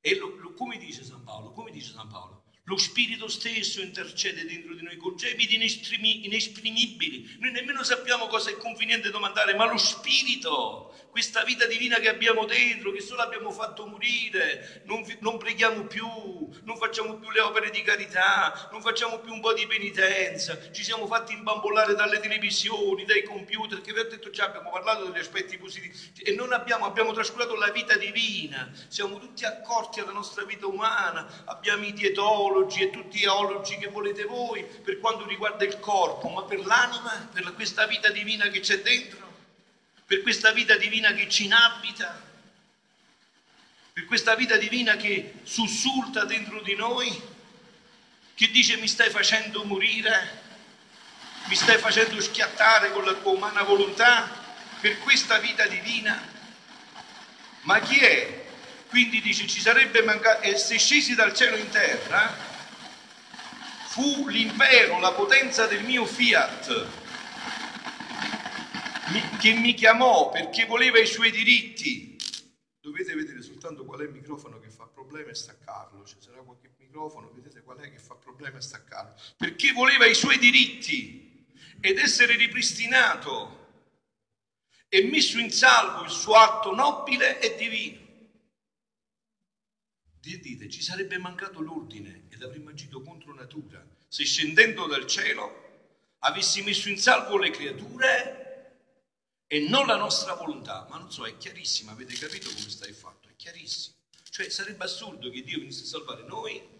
E 0.01 0.15
lo, 0.17 0.35
lo, 0.37 0.53
come 0.53 0.77
dice 0.77 1.03
San 1.03 1.23
Paolo? 1.23 1.51
Come 1.51 1.69
dice 1.69 1.91
San 1.93 2.07
Paolo? 2.07 2.45
Lo 2.63 2.77
Spirito 2.77 3.27
stesso 3.27 3.81
intercede 3.81 4.45
dentro 4.45 4.73
di 4.73 4.81
noi 4.81 4.97
con 4.97 5.15
gemiti 5.15 5.55
inesprimibili. 5.55 7.35
Noi 7.39 7.51
nemmeno 7.51 7.83
sappiamo 7.83 8.27
cosa 8.27 8.49
è 8.49 8.57
conveniente 8.57 9.11
domandare, 9.11 9.55
ma 9.55 9.65
lo 9.65 9.77
Spirito 9.77 11.09
questa 11.11 11.43
vita 11.43 11.65
divina 11.65 11.99
che 11.99 12.07
abbiamo 12.07 12.45
dentro, 12.45 12.89
che 12.91 13.01
solo 13.01 13.21
abbiamo 13.21 13.51
fatto 13.51 13.85
morire, 13.85 14.81
non, 14.85 15.03
non, 15.19 15.37
preghiamo 15.37 15.83
più, 15.83 16.07
non 16.63 16.77
facciamo 16.77 17.17
più 17.17 17.29
le 17.31 17.41
opere 17.41 17.69
di 17.69 17.81
carità, 17.81 18.69
non 18.71 18.81
facciamo 18.81 19.19
più 19.19 19.33
un 19.33 19.41
po' 19.41 19.51
di 19.51 19.67
penitenza, 19.67 20.71
ci 20.71 20.83
siamo 20.83 21.05
fatti 21.07 21.33
imbambolare 21.33 21.95
dalle 21.95 22.19
televisioni, 22.19 23.03
dai 23.03 23.23
computer, 23.23 23.81
che 23.81 23.91
vi 23.91 23.99
ho 23.99 24.07
detto 24.07 24.29
già, 24.29 24.45
abbiamo 24.45 24.71
parlato 24.71 25.03
degli 25.03 25.19
aspetti 25.19 25.57
positivi 25.57 25.93
e 26.23 26.31
non 26.31 26.53
abbiamo, 26.53 26.85
abbiamo 26.85 27.11
trascurato 27.11 27.55
la 27.55 27.71
vita 27.71 27.97
divina, 27.97 28.71
siamo 28.87 29.19
tutti 29.19 29.43
accorti 29.43 29.99
alla 29.99 30.13
nostra 30.13 30.45
vita 30.45 30.65
umana, 30.65 31.43
abbiamo 31.43 31.83
i 31.83 31.91
dietologi 31.91 32.83
e 32.83 32.89
tutti 32.89 33.19
gli 33.19 33.23
eologi 33.25 33.77
che 33.77 33.87
volete 33.87 34.23
voi 34.23 34.63
per 34.63 34.97
quanto 34.97 35.25
riguarda 35.25 35.65
il 35.65 35.77
corpo, 35.77 36.29
ma 36.29 36.43
per 36.43 36.65
l'anima, 36.65 37.29
per 37.33 37.53
questa 37.53 37.85
vita 37.85 38.09
divina 38.09 38.47
che 38.47 38.61
c'è 38.61 38.79
dentro 38.79 39.30
per 40.11 40.23
questa 40.23 40.51
vita 40.51 40.75
divina 40.75 41.13
che 41.13 41.29
ci 41.29 41.45
inabita, 41.45 42.21
per 43.93 44.03
questa 44.03 44.35
vita 44.35 44.57
divina 44.57 44.97
che 44.97 45.35
sussulta 45.43 46.25
dentro 46.25 46.59
di 46.59 46.75
noi, 46.75 47.17
che 48.35 48.51
dice 48.51 48.75
mi 48.75 48.89
stai 48.89 49.09
facendo 49.09 49.63
morire, 49.63 50.41
mi 51.45 51.55
stai 51.55 51.77
facendo 51.77 52.19
schiattare 52.19 52.91
con 52.91 53.05
la 53.05 53.13
tua 53.13 53.31
umana 53.31 53.63
volontà, 53.63 54.29
per 54.81 54.99
questa 54.99 55.37
vita 55.37 55.65
divina. 55.67 56.21
Ma 57.61 57.79
chi 57.79 57.99
è? 57.99 58.47
Quindi 58.89 59.21
dice 59.21 59.47
ci 59.47 59.61
sarebbe 59.61 60.01
mancato, 60.01 60.41
e 60.41 60.57
se 60.57 60.77
scesi 60.77 61.15
dal 61.15 61.33
cielo 61.33 61.55
in 61.55 61.69
terra, 61.69 62.35
fu 63.85 64.27
l'impero, 64.27 64.99
la 64.99 65.13
potenza 65.13 65.67
del 65.67 65.85
mio 65.85 66.05
fiat, 66.05 66.99
che 69.39 69.53
mi 69.53 69.73
chiamò 69.73 70.29
perché 70.29 70.65
voleva 70.65 70.99
i 70.99 71.05
suoi 71.05 71.31
diritti. 71.31 72.17
Dovete 72.79 73.13
vedere 73.13 73.41
soltanto 73.41 73.85
qual 73.85 73.99
è 73.99 74.03
il 74.03 74.11
microfono 74.11 74.59
che 74.59 74.69
fa 74.69 74.85
problema 74.85 75.29
e 75.29 75.35
staccarlo. 75.35 76.05
Ci 76.05 76.15
sarà 76.19 76.41
qualche 76.41 76.71
microfono, 76.77 77.31
vedete 77.31 77.61
qual 77.61 77.77
è 77.77 77.91
che 77.91 77.99
fa 77.99 78.15
problema 78.15 78.57
e 78.57 78.61
staccarlo. 78.61 79.13
Perché 79.37 79.71
voleva 79.71 80.05
i 80.05 80.15
suoi 80.15 80.37
diritti 80.37 81.45
ed 81.79 81.97
essere 81.97 82.35
ripristinato 82.35 83.59
e 84.87 85.03
messo 85.03 85.39
in 85.39 85.51
salvo 85.51 86.03
il 86.03 86.09
suo 86.09 86.35
atto 86.35 86.73
nobile 86.73 87.39
e 87.39 87.55
divino. 87.55 87.99
Dite, 90.19 90.69
ci 90.69 90.81
sarebbe 90.81 91.17
mancato 91.17 91.61
l'ordine 91.61 92.27
ed 92.29 92.43
avremmo 92.43 92.69
agito 92.69 93.01
contro 93.01 93.33
natura 93.33 93.83
se 94.07 94.25
scendendo 94.25 94.85
dal 94.87 95.07
cielo 95.07 95.69
avessi 96.19 96.61
messo 96.63 96.89
in 96.89 96.97
salvo 96.97 97.37
le 97.37 97.49
creature 97.49 98.50
e 99.53 99.59
non 99.67 99.85
la 99.85 99.97
nostra 99.97 100.33
volontà. 100.35 100.87
Ma 100.89 100.97
non 100.97 101.11
so, 101.11 101.25
è 101.25 101.35
chiarissimo, 101.35 101.91
avete 101.91 102.13
capito 102.13 102.47
come 102.47 102.69
sta 102.69 102.87
il 102.87 102.95
fatto? 102.95 103.27
È 103.27 103.35
chiarissimo. 103.35 103.97
Cioè 104.29 104.49
sarebbe 104.49 104.85
assurdo 104.85 105.29
che 105.29 105.43
Dio 105.43 105.59
venisse 105.59 105.83
a 105.83 105.87
salvare 105.87 106.23
noi 106.23 106.79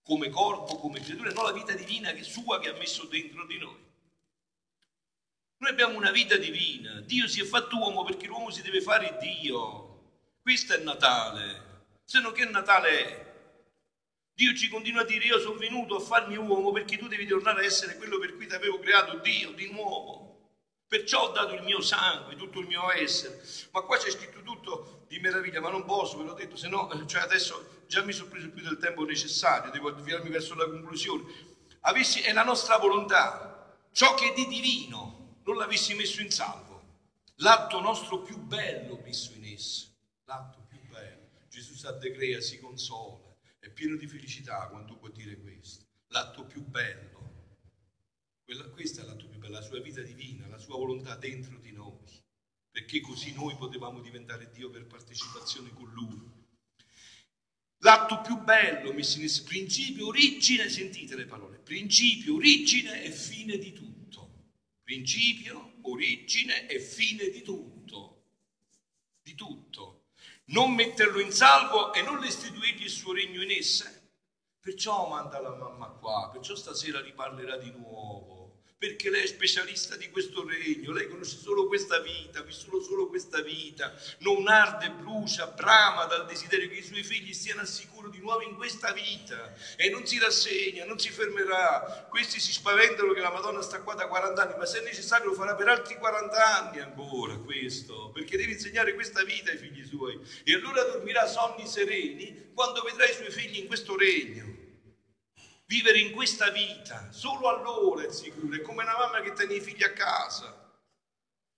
come 0.00 0.28
corpo, 0.28 0.76
come 0.76 1.00
creatura, 1.00 1.32
non 1.32 1.42
la 1.42 1.50
vita 1.50 1.72
divina 1.72 2.12
che 2.12 2.22
sua 2.22 2.60
che 2.60 2.68
ha 2.68 2.78
messo 2.78 3.06
dentro 3.06 3.44
di 3.46 3.58
noi. 3.58 3.84
Noi 5.56 5.70
abbiamo 5.70 5.96
una 5.96 6.12
vita 6.12 6.36
divina, 6.36 7.00
Dio 7.00 7.26
si 7.26 7.40
è 7.40 7.44
fatto 7.44 7.76
uomo 7.78 8.04
perché 8.04 8.28
l'uomo 8.28 8.50
si 8.50 8.62
deve 8.62 8.80
fare 8.80 9.16
Dio. 9.20 10.34
Questo 10.40 10.72
è 10.72 10.78
Natale, 10.78 11.88
se 12.04 12.20
no 12.20 12.30
che 12.30 12.44
Natale 12.44 12.88
è? 13.08 13.34
Dio 14.32 14.54
ci 14.54 14.68
continua 14.68 15.00
a 15.00 15.04
dire 15.04 15.24
io 15.24 15.40
sono 15.40 15.56
venuto 15.56 15.96
a 15.96 16.00
farmi 16.00 16.36
uomo 16.36 16.70
perché 16.70 16.96
tu 16.96 17.08
devi 17.08 17.26
tornare 17.26 17.62
a 17.62 17.64
essere 17.64 17.96
quello 17.96 18.20
per 18.20 18.36
cui 18.36 18.46
ti 18.46 18.54
avevo 18.54 18.78
creato 18.78 19.18
Dio 19.18 19.50
di 19.50 19.68
nuovo. 19.72 20.25
Perciò 20.88 21.28
ho 21.28 21.32
dato 21.32 21.54
il 21.54 21.62
mio 21.62 21.80
sangue, 21.80 22.36
tutto 22.36 22.60
il 22.60 22.66
mio 22.68 22.90
essere. 22.92 23.42
Ma 23.72 23.80
qua 23.80 23.96
c'è 23.96 24.10
scritto 24.10 24.42
tutto 24.42 25.04
di 25.08 25.18
meraviglia, 25.18 25.60
ma 25.60 25.68
non 25.70 25.84
posso, 25.84 26.16
ve 26.16 26.24
l'ho 26.24 26.34
detto, 26.34 26.56
se 26.56 26.68
no, 26.68 26.88
cioè 27.06 27.22
adesso 27.22 27.82
già 27.88 28.04
mi 28.04 28.12
sono 28.12 28.30
preso 28.30 28.50
più 28.50 28.62
del 28.62 28.78
tempo 28.78 29.04
necessario, 29.04 29.72
devo 29.72 29.88
avviarmi 29.88 30.30
verso 30.30 30.54
la 30.54 30.68
conclusione. 30.68 31.24
Avessi, 31.80 32.20
è 32.20 32.32
la 32.32 32.44
nostra 32.44 32.76
volontà, 32.78 33.76
ciò 33.90 34.14
che 34.14 34.30
è 34.30 34.34
di 34.34 34.46
divino, 34.46 35.40
non 35.44 35.56
l'avessi 35.56 35.94
messo 35.94 36.20
in 36.20 36.30
salvo. 36.30 36.64
L'atto 37.40 37.80
nostro 37.80 38.22
più 38.22 38.38
bello 38.38 39.00
messo 39.02 39.32
in 39.32 39.44
esso, 39.44 39.88
l'atto 40.24 40.66
più 40.68 40.80
bello. 40.88 41.30
Gesù 41.48 41.74
sa 41.74 41.92
decrea, 41.92 42.40
si 42.40 42.60
consola, 42.60 43.18
è 43.58 43.68
pieno 43.70 43.96
di 43.96 44.06
felicità 44.06 44.68
quando 44.68 44.96
può 44.96 45.08
dire 45.08 45.36
questo. 45.40 45.84
L'atto 46.08 46.44
più 46.44 46.62
bello 46.62 47.16
quella, 48.46 48.64
questa 48.68 49.02
è 49.02 49.04
la, 49.04 49.14
tua, 49.14 49.48
la 49.48 49.60
sua 49.60 49.80
vita 49.80 50.00
divina, 50.02 50.46
la 50.46 50.58
sua 50.58 50.76
volontà 50.76 51.16
dentro 51.16 51.58
di 51.58 51.72
noi, 51.72 51.98
perché 52.70 53.00
così 53.00 53.34
noi 53.34 53.56
potevamo 53.56 54.00
diventare 54.00 54.50
Dio 54.52 54.70
per 54.70 54.86
partecipazione 54.86 55.70
con 55.74 55.90
Lui. 55.90 56.44
L'atto 57.78 58.20
più 58.20 58.38
bello 58.38 58.92
messo 58.92 59.20
in 59.20 59.28
principio, 59.44 60.06
origine, 60.06 60.68
sentite 60.68 61.16
le 61.16 61.26
parole, 61.26 61.58
principio, 61.58 62.36
origine 62.36 63.02
e 63.02 63.10
fine 63.10 63.58
di 63.58 63.72
tutto. 63.72 64.52
Principio, 64.84 65.78
origine 65.82 66.68
e 66.68 66.78
fine 66.78 67.28
di 67.28 67.42
tutto. 67.42 68.22
Di 69.22 69.34
tutto. 69.34 70.04
Non 70.46 70.72
metterlo 70.72 71.18
in 71.18 71.32
salvo 71.32 71.92
e 71.92 72.02
non 72.02 72.20
restituirgli 72.20 72.84
il 72.84 72.90
suo 72.90 73.12
regno 73.12 73.42
in 73.42 73.50
esse. 73.50 74.12
Perciò 74.60 75.08
manda 75.08 75.40
la 75.40 75.54
mamma 75.54 75.88
qua, 75.88 76.30
perciò 76.32 76.54
stasera 76.54 77.00
riparlerà 77.00 77.56
di 77.56 77.70
nuovo 77.72 78.35
perché 78.78 79.08
lei 79.08 79.22
è 79.22 79.26
specialista 79.26 79.96
di 79.96 80.10
questo 80.10 80.46
regno, 80.46 80.92
lei 80.92 81.08
conosce 81.08 81.38
solo 81.38 81.66
questa 81.66 81.98
vita, 82.00 82.40
ha 82.40 82.42
vissuto 82.42 82.82
solo 82.82 83.08
questa 83.08 83.40
vita, 83.40 83.94
non 84.18 84.46
arde, 84.48 84.90
brucia, 84.90 85.46
brama 85.46 86.04
dal 86.04 86.26
desiderio 86.26 86.68
che 86.68 86.76
i 86.76 86.82
suoi 86.82 87.02
figli 87.02 87.32
stiano 87.32 87.60
al 87.60 87.68
sicuro 87.68 88.08
di 88.08 88.18
nuovo 88.18 88.42
in 88.42 88.54
questa 88.54 88.92
vita 88.92 89.54
e 89.76 89.88
non 89.88 90.06
si 90.06 90.18
rassegna, 90.18 90.84
non 90.84 90.98
si 90.98 91.10
fermerà. 91.10 92.06
Questi 92.10 92.38
si 92.38 92.52
spaventano 92.52 93.12
che 93.12 93.20
la 93.20 93.30
Madonna 93.30 93.62
sta 93.62 93.80
qua 93.80 93.94
da 93.94 94.08
40 94.08 94.42
anni, 94.42 94.58
ma 94.58 94.66
se 94.66 94.80
è 94.80 94.84
necessario 94.84 95.28
lo 95.28 95.34
farà 95.34 95.54
per 95.54 95.68
altri 95.68 95.96
40 95.96 96.56
anni 96.56 96.80
ancora 96.80 97.34
questo, 97.36 98.10
perché 98.10 98.36
deve 98.36 98.52
insegnare 98.52 98.92
questa 98.94 99.24
vita 99.24 99.50
ai 99.50 99.56
figli 99.56 99.84
suoi 99.86 100.20
e 100.44 100.54
allora 100.54 100.82
dormirà 100.82 101.26
sonni 101.26 101.66
sereni 101.66 102.50
quando 102.52 102.82
vedrà 102.82 103.06
i 103.06 103.14
suoi 103.14 103.30
figli 103.30 103.58
in 103.58 103.66
questo 103.66 103.96
regno 103.96 104.55
vivere 105.66 105.98
in 105.98 106.12
questa 106.12 106.50
vita, 106.50 107.10
solo 107.12 107.48
allora 107.48 108.06
è 108.06 108.12
sicuro, 108.12 108.54
è 108.54 108.60
come 108.62 108.82
una 108.82 108.96
mamma 108.96 109.20
che 109.20 109.32
tiene 109.32 109.54
i 109.54 109.60
figli 109.60 109.82
a 109.82 109.92
casa. 109.92 110.64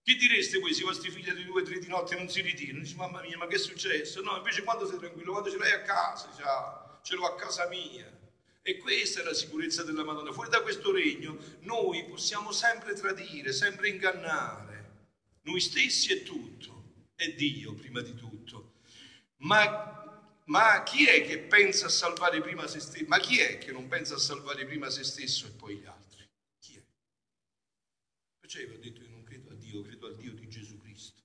Che 0.03 0.15
direste 0.15 0.59
voi 0.59 0.73
se 0.73 0.81
i 0.81 0.85
vostri 0.85 1.11
figli 1.11 1.29
alle 1.29 1.45
due 1.45 1.61
o 1.61 1.65
tre 1.65 1.79
di 1.79 1.87
notte 1.87 2.17
non 2.17 2.31
si 2.31 2.41
ritirano? 2.41 2.81
Dici, 2.81 2.97
mamma 2.97 3.21
mia, 3.21 3.37
ma 3.37 3.47
che 3.47 3.57
è 3.57 3.59
successo? 3.59 4.23
No, 4.23 4.37
invece 4.37 4.63
quando 4.63 4.87
sei 4.87 4.99
tranquillo, 4.99 5.33
quando 5.33 5.51
ce 5.51 5.59
l'hai 5.59 5.73
a 5.73 5.83
casa, 5.83 6.29
dici, 6.29 6.43
ah, 6.43 6.99
ce 7.03 7.15
l'ho 7.15 7.27
a 7.27 7.35
casa 7.35 7.69
mia. 7.69 8.11
E 8.63 8.79
questa 8.79 9.21
è 9.21 9.23
la 9.23 9.35
sicurezza 9.35 9.83
della 9.83 10.05
Madonna. 10.05 10.33
Fuori 10.33 10.49
da 10.49 10.63
questo 10.63 10.93
regno 10.93 11.37
noi 11.61 12.05
possiamo 12.05 12.53
sempre 12.53 12.95
tradire, 12.95 13.53
sempre 13.53 13.89
ingannare, 13.89 15.09
noi 15.43 15.61
stessi 15.61 16.13
e 16.13 16.23
tutto, 16.23 17.07
e 17.15 17.35
Dio 17.35 17.75
prima 17.75 18.01
di 18.01 18.15
tutto. 18.15 18.77
Ma, 19.39 20.08
ma 20.49 20.83
chi 20.83 21.07
è 21.07 21.25
che 21.25 21.39
pensa 21.39 21.87
a 21.87 21.91
salvare 21.91 22.41
prima 22.41 22.67
se 22.67 22.81
stesso? 22.81 23.05
Ma 23.07 23.19
chi 23.19 23.39
è 23.39 23.59
che 23.59 23.73
non 23.73 23.89
pensa 23.89 24.17
a 24.17 24.19
salvare 24.19 24.67
prima 24.67 24.91
se 24.91 25.05
stesso 25.05 25.47
e 25.47 25.51
poi 25.51 25.77
gli 25.77 25.87
altri? 25.87 26.29
Chi 26.59 26.77
è? 26.77 26.83
Perciò 28.41 28.61
io 28.61 28.75
ho 28.75 28.79
detto 28.79 29.01
io 29.01 29.09
non 29.09 29.23
credo 29.23 29.51
a 29.51 29.55
Dio, 29.55 29.83
credo 29.83 30.07
al 30.07 30.17
Dio 30.17 30.33
di 30.35 30.49
Gesù 30.49 30.79
Cristo. 30.79 31.23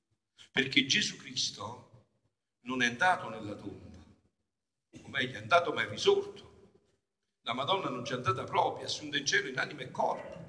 Perché 0.51 0.85
Gesù 0.85 1.17
Cristo 1.17 2.05
non 2.61 2.81
è 2.81 2.85
andato 2.85 3.27
nella 3.29 3.55
tomba, 3.55 4.05
o 5.01 5.07
meglio 5.09 5.37
è 5.37 5.41
andato 5.41 5.73
ma 5.73 5.83
è 5.83 5.89
risorto 5.89 6.53
la 7.45 7.53
Madonna 7.53 7.89
non 7.89 8.03
c'è 8.03 8.13
andata 8.13 8.45
proprio, 8.45 8.85
assunta 8.85 9.17
in 9.17 9.25
cielo 9.25 9.49
in 9.49 9.59
anima 9.59 9.81
e 9.81 9.91
corpo. 9.91 10.42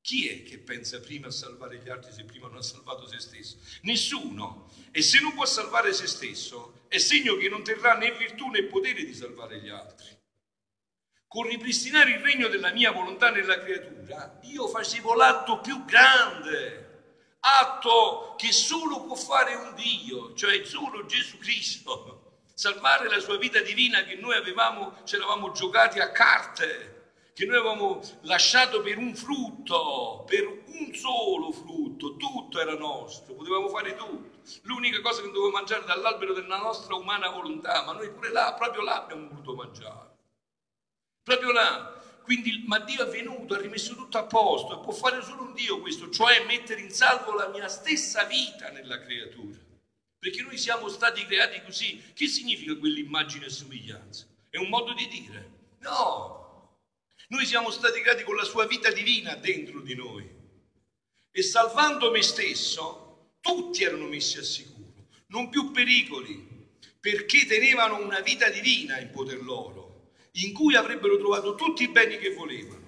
Chi 0.00 0.28
è 0.28 0.42
che 0.42 0.58
pensa 0.58 1.00
prima 1.00 1.26
a 1.26 1.30
salvare 1.30 1.78
gli 1.78 1.88
altri 1.88 2.12
se 2.12 2.24
prima 2.24 2.48
non 2.48 2.58
ha 2.58 2.62
salvato 2.62 3.06
se 3.06 3.18
stesso? 3.18 3.58
Nessuno. 3.82 4.70
E 4.90 5.02
se 5.02 5.20
non 5.20 5.34
può 5.34 5.44
salvare 5.44 5.92
se 5.92 6.06
stesso, 6.06 6.84
è 6.88 6.98
segno 6.98 7.36
che 7.36 7.48
non 7.48 7.62
terrà 7.62 7.96
né 7.96 8.12
virtù 8.12 8.48
né 8.48 8.64
potere 8.64 9.04
di 9.04 9.14
salvare 9.14 9.60
gli 9.60 9.68
altri. 9.68 10.16
Con 11.26 11.46
ripristinare 11.46 12.12
il 12.12 12.20
regno 12.20 12.48
della 12.48 12.72
mia 12.72 12.90
volontà 12.90 13.30
nella 13.30 13.58
creatura, 13.58 14.40
io 14.44 14.66
facevo 14.66 15.14
l'atto 15.14 15.60
più 15.60 15.84
grande, 15.84 17.36
atto 17.40 18.34
che 18.38 18.50
solo 18.50 19.04
può 19.04 19.14
fare 19.14 19.54
un 19.54 19.74
Dio, 19.74 20.34
cioè 20.34 20.64
solo 20.64 21.04
Gesù 21.04 21.36
Cristo 21.36 22.18
salvare 22.58 23.08
la 23.08 23.20
sua 23.20 23.38
vita 23.38 23.60
divina 23.60 24.02
che 24.02 24.16
noi 24.16 24.34
avevamo, 24.34 24.96
ci 25.04 25.14
eravamo 25.14 25.52
giocati 25.52 26.00
a 26.00 26.10
carte, 26.10 27.07
che 27.38 27.46
noi 27.46 27.58
avevamo 27.58 28.02
lasciato 28.22 28.82
per 28.82 28.98
un 28.98 29.14
frutto, 29.14 30.24
per 30.26 30.44
un 30.44 30.92
solo 30.92 31.52
frutto, 31.52 32.16
tutto 32.16 32.58
era 32.58 32.74
nostro, 32.74 33.34
potevamo 33.34 33.68
fare 33.68 33.94
tutto. 33.94 34.40
L'unica 34.62 35.00
cosa 35.00 35.22
che 35.22 35.28
dovevamo 35.28 35.52
mangiare 35.52 35.84
dall'albero 35.84 36.32
della 36.32 36.56
nostra 36.56 36.96
umana 36.96 37.28
volontà, 37.28 37.84
ma 37.84 37.92
noi 37.92 38.10
pure 38.10 38.32
là, 38.32 38.54
proprio 38.54 38.82
là 38.82 39.04
abbiamo 39.04 39.28
voluto 39.28 39.54
mangiare. 39.54 40.16
Proprio 41.22 41.52
là. 41.52 42.02
Quindi, 42.24 42.64
ma 42.66 42.80
Dio 42.80 43.06
è 43.06 43.08
venuto, 43.08 43.54
ha 43.54 43.60
rimesso 43.60 43.94
tutto 43.94 44.18
a 44.18 44.24
posto 44.24 44.80
e 44.80 44.82
può 44.82 44.92
fare 44.92 45.22
solo 45.22 45.42
un 45.42 45.54
Dio 45.54 45.80
questo, 45.80 46.10
cioè 46.10 46.44
mettere 46.44 46.80
in 46.80 46.90
salvo 46.90 47.34
la 47.34 47.46
mia 47.46 47.68
stessa 47.68 48.24
vita 48.24 48.70
nella 48.70 48.98
creatura. 48.98 49.56
Perché 50.18 50.42
noi 50.42 50.58
siamo 50.58 50.88
stati 50.88 51.24
creati 51.24 51.62
così. 51.62 52.02
Che 52.14 52.26
significa 52.26 52.76
quell'immagine 52.76 53.46
e 53.46 53.50
somiglianza? 53.50 54.26
È 54.50 54.56
un 54.56 54.68
modo 54.68 54.92
di 54.92 55.06
dire? 55.06 55.50
No. 55.82 56.46
Noi 57.28 57.44
siamo 57.44 57.70
stati 57.70 58.00
creati 58.00 58.22
con 58.22 58.36
la 58.36 58.44
sua 58.44 58.66
vita 58.66 58.90
divina 58.90 59.34
dentro 59.34 59.80
di 59.80 59.94
noi. 59.94 60.26
E 61.30 61.42
salvando 61.42 62.10
me 62.10 62.22
stesso, 62.22 63.36
tutti 63.40 63.84
erano 63.84 64.06
messi 64.06 64.38
a 64.38 64.42
sicuro. 64.42 65.08
Non 65.26 65.50
più 65.50 65.70
pericoli, 65.70 66.48
perché 66.98 67.44
tenevano 67.44 68.02
una 68.02 68.20
vita 68.20 68.48
divina 68.48 68.98
in 68.98 69.10
poter 69.10 69.42
loro, 69.42 70.12
in 70.32 70.54
cui 70.54 70.74
avrebbero 70.74 71.18
trovato 71.18 71.54
tutti 71.54 71.82
i 71.82 71.90
beni 71.90 72.16
che 72.16 72.32
volevano. 72.32 72.86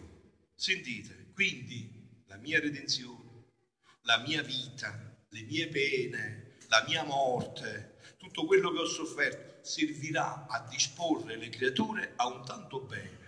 Sentite, 0.54 1.30
quindi 1.35 2.23
la 2.26 2.37
mia 2.37 2.61
redenzione, 2.61 3.44
la 4.02 4.18
mia 4.18 4.42
vita, 4.42 5.25
le 5.28 5.42
mie 5.42 5.68
pene, 5.68 6.57
la 6.68 6.83
mia 6.88 7.05
morte, 7.05 7.98
tutto 8.16 8.46
quello 8.46 8.72
che 8.72 8.79
ho 8.79 8.87
sofferto, 8.87 9.62
servirà 9.62 10.46
a 10.48 10.66
disporre 10.68 11.37
le 11.37 11.50
creature 11.50 12.14
a 12.16 12.26
un 12.26 12.42
tanto 12.44 12.81
bene. 12.81 13.19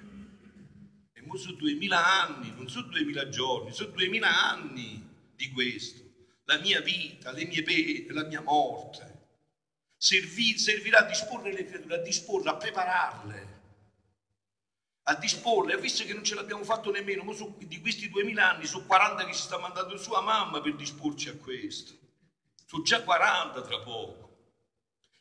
E 1.23 1.27
mo 1.27 1.37
sono 1.37 1.57
duemila 1.57 2.23
anni, 2.23 2.53
non 2.57 2.69
sono 2.69 2.89
duemila 2.89 3.29
giorni, 3.29 3.73
sono 3.73 3.91
duemila 3.91 4.51
anni 4.51 5.09
di 5.35 5.51
questo. 5.51 6.01
La 6.45 6.59
mia 6.59 6.81
vita, 6.81 7.31
le 7.31 7.45
mie 7.45 7.63
pene, 7.63 8.07
la 8.13 8.25
mia 8.25 8.41
morte. 8.41 9.21
Servi, 9.97 10.59
servirà 10.59 10.99
a 10.99 11.07
disporre 11.07 11.53
le 11.53 11.65
creature, 11.65 11.95
a 11.95 11.99
disporre, 11.99 12.51
a 12.51 12.57
prepararle 12.57 13.51
a 15.07 15.17
disporle, 15.17 15.77
visto 15.79 16.05
che 16.05 16.15
non 16.15 16.23
ce 16.23 16.37
l'abbiamo 16.37 16.63
fatto 16.63 16.93
nemmeno, 16.93 17.25
ma 17.25 17.33
su, 17.33 17.57
di 17.59 17.81
questi 17.81 18.09
duemila 18.09 18.51
anni, 18.51 18.67
su 18.67 18.87
40 18.87 19.25
che 19.25 19.35
ci 19.35 19.43
sta 19.43 19.59
mandando 19.59 19.97
sua 19.97 20.21
mamma 20.21 20.61
per 20.61 20.77
disporci 20.77 21.29
a 21.29 21.35
questo 21.35 21.99
sono 22.73 22.85
già 22.85 23.03
40 23.03 23.61
tra 23.61 23.81
poco, 23.81 24.37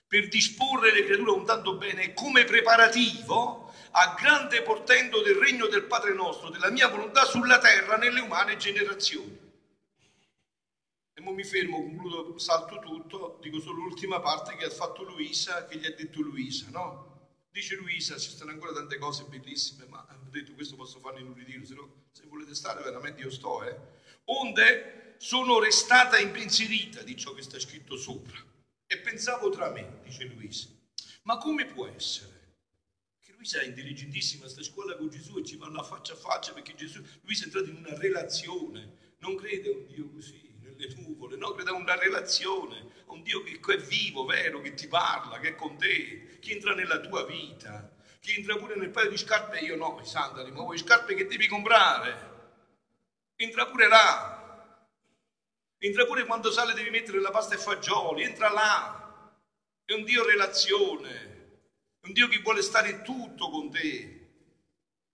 per 0.07 0.29
disporre 0.29 0.93
le 0.93 1.03
creature 1.03 1.31
un 1.31 1.45
tanto 1.45 1.75
bene 1.75 2.13
come 2.13 2.45
preparativo 2.45 3.70
a 3.91 4.15
grande 4.19 4.61
portento 4.61 5.21
del 5.21 5.35
regno 5.35 5.67
del 5.67 5.83
Padre 5.83 6.13
nostro, 6.13 6.49
della 6.49 6.69
mia 6.69 6.87
volontà 6.87 7.25
sulla 7.25 7.59
terra 7.59 7.97
nelle 7.97 8.21
umane 8.21 8.57
generazioni. 8.57 9.37
E 11.13 11.21
ora 11.21 11.31
mi 11.31 11.43
fermo, 11.43 11.81
concludo, 11.81 12.37
salto 12.37 12.79
tutto, 12.79 13.37
dico 13.41 13.59
solo 13.59 13.83
l'ultima 13.83 14.21
parte 14.21 14.55
che 14.55 14.65
ha 14.65 14.69
fatto 14.69 15.03
Luisa, 15.03 15.65
che 15.65 15.77
gli 15.77 15.85
ha 15.85 15.93
detto 15.93 16.21
Luisa, 16.21 16.67
no? 16.69 17.09
Dice 17.51 17.75
Luisa, 17.75 18.17
ci 18.17 18.29
stanno 18.29 18.51
ancora 18.51 18.71
tante 18.71 18.97
cose 18.97 19.25
bellissime, 19.25 19.85
ma 19.85 20.05
ho 20.09 20.29
detto 20.29 20.53
questo 20.53 20.75
posso 20.75 20.99
farlo 20.99 21.19
in 21.19 21.27
un 21.27 21.33
ritiro, 21.33 21.65
se, 21.65 21.73
no, 21.73 22.05
se 22.11 22.23
volete 22.27 22.55
stare 22.55 22.81
veramente 22.81 23.21
io 23.21 23.29
sto, 23.29 23.63
eh. 23.63 23.77
Onde 24.25 25.15
sono 25.17 25.59
restata 25.59 26.17
impensierita 26.17 27.01
di 27.03 27.17
ciò 27.17 27.33
che 27.33 27.41
sta 27.41 27.59
scritto 27.59 27.97
sopra 27.97 28.39
e 28.87 28.97
pensavo 28.99 29.49
tra 29.49 29.69
me, 29.69 29.99
dice 30.03 30.23
Luisa, 30.23 30.69
ma 31.23 31.37
come 31.37 31.65
può 31.65 31.87
essere? 31.87 32.40
Che 33.41 33.47
Luisa 33.47 33.61
è 33.61 33.65
intelligentissima, 33.65 34.47
sta 34.47 34.61
a 34.61 34.63
scuola 34.63 34.95
con 34.95 35.09
Gesù 35.09 35.39
e 35.39 35.43
ci 35.43 35.57
vanno 35.57 35.79
a 35.79 35.83
faccia 35.83 36.13
a 36.13 36.15
faccia 36.15 36.53
perché 36.53 36.75
Gesù, 36.75 37.03
Luisa 37.23 37.41
è 37.41 37.45
entrato 37.45 37.69
in 37.69 37.77
una 37.77 37.97
relazione, 37.97 39.15
non 39.17 39.35
crede 39.35 39.69
a 39.69 39.77
un 39.77 39.87
Dio 39.87 40.09
così, 40.09 40.53
nelle 40.61 40.93
nuvole, 40.97 41.37
no, 41.37 41.51
crede 41.51 41.71
a 41.71 41.73
una 41.73 41.95
relazione, 41.95 42.85
a 43.07 43.11
un 43.11 43.23
Dio 43.23 43.41
che 43.41 43.59
è 43.73 43.77
vivo, 43.77 44.25
vero, 44.25 44.61
che 44.61 44.75
ti 44.75 44.87
parla, 44.87 45.39
che 45.39 45.49
è 45.49 45.55
con 45.55 45.75
te, 45.75 46.37
che 46.39 46.51
entra 46.51 46.75
nella 46.75 46.99
tua 46.99 47.25
vita, 47.25 47.91
che 48.19 48.35
entra 48.35 48.55
pure 48.57 48.75
nel 48.75 48.91
paio 48.91 49.09
di 49.09 49.17
scarpe, 49.17 49.57
io 49.57 49.75
no, 49.75 49.99
i 49.99 50.05
sandali, 50.05 50.51
ma 50.51 50.61
vuoi 50.61 50.77
scarpe 50.77 51.15
che 51.15 51.25
devi 51.25 51.47
comprare, 51.47 52.29
entra 53.37 53.65
pure 53.65 53.87
là, 53.87 54.37
Entra 55.83 56.05
pure 56.05 56.25
quando 56.25 56.51
sale 56.51 56.73
devi 56.73 56.91
mettere 56.91 57.19
la 57.19 57.31
pasta 57.31 57.55
e 57.55 57.57
fagioli, 57.57 58.21
entra 58.21 58.51
là. 58.51 59.33
È 59.83 59.93
un 59.93 60.03
Dio 60.03 60.23
relazione, 60.23 61.40
è 62.01 62.07
un 62.07 62.13
Dio 62.13 62.27
che 62.27 62.39
vuole 62.39 62.63
stare 62.63 63.01
tutto 63.03 63.49
con 63.49 63.69
te, 63.69 63.79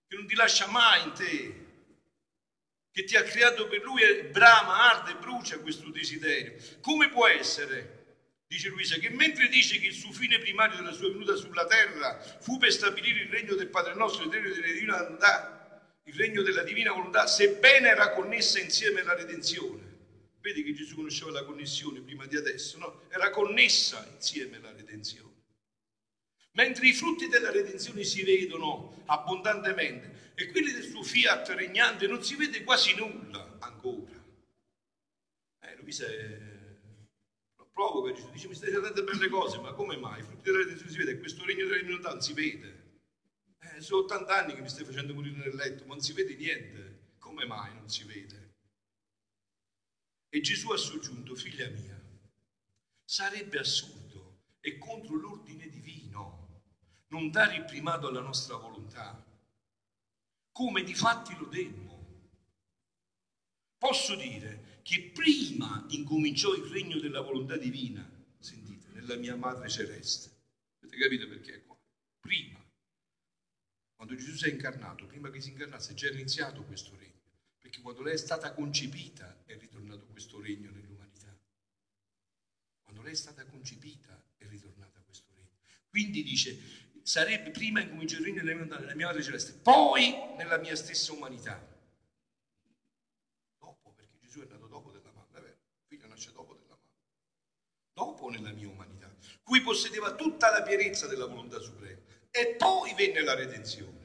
che 0.06 0.16
non 0.16 0.26
ti 0.26 0.34
lascia 0.34 0.66
mai 0.66 1.02
in 1.04 1.12
te, 1.12 1.66
che 2.90 3.04
ti 3.04 3.14
ha 3.14 3.22
creato 3.22 3.68
per 3.68 3.82
lui 3.82 4.02
e 4.02 4.24
brama, 4.24 4.90
arde, 4.90 5.14
brucia 5.16 5.58
questo 5.58 5.90
desiderio. 5.90 6.54
Come 6.80 7.10
può 7.10 7.26
essere? 7.26 7.96
Dice 8.48 8.68
Luisa, 8.68 8.96
che 8.96 9.10
mentre 9.10 9.48
dice 9.48 9.78
che 9.78 9.88
il 9.88 9.92
suo 9.92 10.10
fine 10.10 10.38
primario 10.38 10.76
della 10.76 10.92
sua 10.92 11.10
venuta 11.10 11.36
sulla 11.36 11.66
terra 11.66 12.18
fu 12.40 12.56
per 12.56 12.72
stabilire 12.72 13.20
il 13.20 13.28
regno 13.28 13.54
del 13.54 13.68
Padre 13.68 13.94
nostro, 13.94 14.24
il 14.24 14.30
regno 14.32 14.48
della 14.48 14.66
divina 14.66 14.96
volontà, 15.02 15.92
il 16.04 16.14
regno 16.14 16.40
della 16.40 16.62
divina 16.62 16.92
volontà, 16.92 17.26
sebbene 17.26 17.88
era 17.88 18.12
connessa 18.12 18.58
insieme 18.58 19.00
alla 19.00 19.14
redenzione. 19.14 19.86
Vedi 20.40 20.62
che 20.62 20.72
Gesù 20.72 20.94
conosceva 20.94 21.30
la 21.30 21.44
connessione 21.44 22.00
prima 22.00 22.24
di 22.24 22.36
adesso, 22.36 22.78
no? 22.78 23.02
Era 23.10 23.28
connessa 23.28 24.08
insieme 24.14 24.56
alla 24.56 24.72
redenzione. 24.72 25.27
Mentre 26.58 26.88
i 26.88 26.92
frutti 26.92 27.28
della 27.28 27.52
redenzione 27.52 28.02
si 28.02 28.24
vedono 28.24 29.04
abbondantemente 29.06 30.32
e 30.34 30.50
quelli 30.50 30.72
del 30.72 30.82
suo 30.82 31.04
fiat 31.04 31.50
regnante 31.50 32.08
non 32.08 32.20
si 32.24 32.34
vede 32.34 32.64
quasi 32.64 32.96
nulla 32.96 33.58
ancora. 33.60 34.20
Eh, 35.60 35.76
Luisa 35.76 36.04
è... 36.04 36.36
provoca, 37.72 38.12
Gesù 38.12 38.28
dice 38.32 38.48
mi 38.48 38.56
stai 38.56 38.72
dicendo 38.72 39.04
belle 39.04 39.28
cose, 39.28 39.58
ma 39.60 39.72
come 39.72 39.96
mai? 39.98 40.18
I 40.18 40.24
frutti 40.24 40.50
della 40.50 40.58
redenzione 40.58 40.90
si 40.90 40.98
vede 40.98 41.18
questo 41.20 41.44
regno 41.44 41.64
della 41.64 41.78
divinità 41.78 42.08
non 42.08 42.22
si 42.22 42.32
vede. 42.32 43.02
Eh, 43.60 43.80
sono 43.80 44.02
80 44.02 44.36
anni 44.36 44.54
che 44.56 44.60
mi 44.60 44.68
stai 44.68 44.84
facendo 44.84 45.14
morire 45.14 45.36
nel 45.36 45.54
letto, 45.54 45.84
ma 45.84 45.94
non 45.94 46.02
si 46.02 46.12
vede 46.12 46.34
niente. 46.34 47.12
Come 47.18 47.46
mai 47.46 47.72
non 47.72 47.88
si 47.88 48.02
vede? 48.02 48.54
E 50.28 50.40
Gesù 50.40 50.72
ha 50.72 50.76
soggiunto, 50.76 51.36
figlia 51.36 51.68
mia, 51.68 52.02
sarebbe 53.04 53.60
assurdo 53.60 54.40
e 54.60 54.76
contro 54.76 55.14
l'ordine 55.14 55.68
divino 55.68 56.37
non 57.08 57.30
dare 57.30 57.56
il 57.56 57.64
primato 57.64 58.08
alla 58.08 58.20
nostra 58.20 58.56
volontà, 58.56 59.24
come 60.52 60.82
di 60.82 60.94
fatti 60.94 61.36
lo 61.36 61.46
demmo. 61.46 61.96
Posso 63.76 64.16
dire 64.16 64.80
che 64.82 65.10
prima 65.14 65.86
incominciò 65.90 66.54
il 66.54 66.64
regno 66.64 66.98
della 66.98 67.20
volontà 67.20 67.56
divina, 67.56 68.08
sentite, 68.38 68.88
nella 68.90 69.16
mia 69.16 69.36
madre 69.36 69.68
celeste. 69.68 70.30
Avete 70.80 70.96
capito 70.96 71.28
perché 71.28 71.54
è 71.54 71.64
qua? 71.64 71.76
Prima, 72.20 72.58
quando 73.94 74.14
Gesù 74.14 74.34
si 74.34 74.46
è 74.46 74.52
incarnato, 74.52 75.06
prima 75.06 75.30
che 75.30 75.40
si 75.40 75.50
incarnasse, 75.50 75.94
già 75.94 76.10
iniziato 76.10 76.64
questo 76.64 76.96
regno 76.96 77.08
perché 77.68 77.82
quando 77.82 78.02
lei 78.02 78.14
è 78.14 78.18
stata 78.18 78.54
concepita 78.54 79.44
è 79.44 79.56
ritornato 79.58 80.06
questo 80.06 80.40
regno 80.40 80.70
nell'umanità. 80.70 81.38
Quando 82.82 83.02
lei 83.02 83.12
è 83.12 83.16
stata 83.16 83.44
concepita 83.44 84.24
è 84.38 84.46
ritornato 84.46 85.02
questo 85.04 85.30
regno. 85.34 85.58
Quindi 85.90 86.22
dice, 86.22 86.58
sarebbe 87.08 87.50
prima 87.50 87.80
incomincio 87.80 88.18
il 88.18 88.24
regno 88.24 88.42
nella 88.42 88.94
mia 88.94 89.06
madre 89.06 89.22
celeste, 89.22 89.54
poi 89.54 90.14
nella 90.36 90.58
mia 90.58 90.76
stessa 90.76 91.14
umanità. 91.14 91.58
Dopo, 93.58 93.94
perché 93.96 94.18
Gesù 94.20 94.40
è 94.42 94.46
nato 94.46 94.66
dopo 94.66 94.90
della 94.90 95.08
è 95.08 95.40
vero? 95.40 95.46
Il 95.46 95.86
figlio 95.86 96.06
nasce 96.06 96.32
dopo 96.32 96.52
della 96.52 96.76
mamma. 96.76 96.92
Dopo 97.94 98.28
nella 98.28 98.52
mia 98.52 98.68
umanità, 98.68 99.10
cui 99.42 99.62
possedeva 99.62 100.14
tutta 100.16 100.50
la 100.50 100.62
pienezza 100.62 101.06
della 101.06 101.24
volontà 101.24 101.58
suprema. 101.60 102.02
E 102.30 102.56
poi 102.58 102.92
venne 102.92 103.22
la 103.22 103.34
redenzione. 103.34 103.96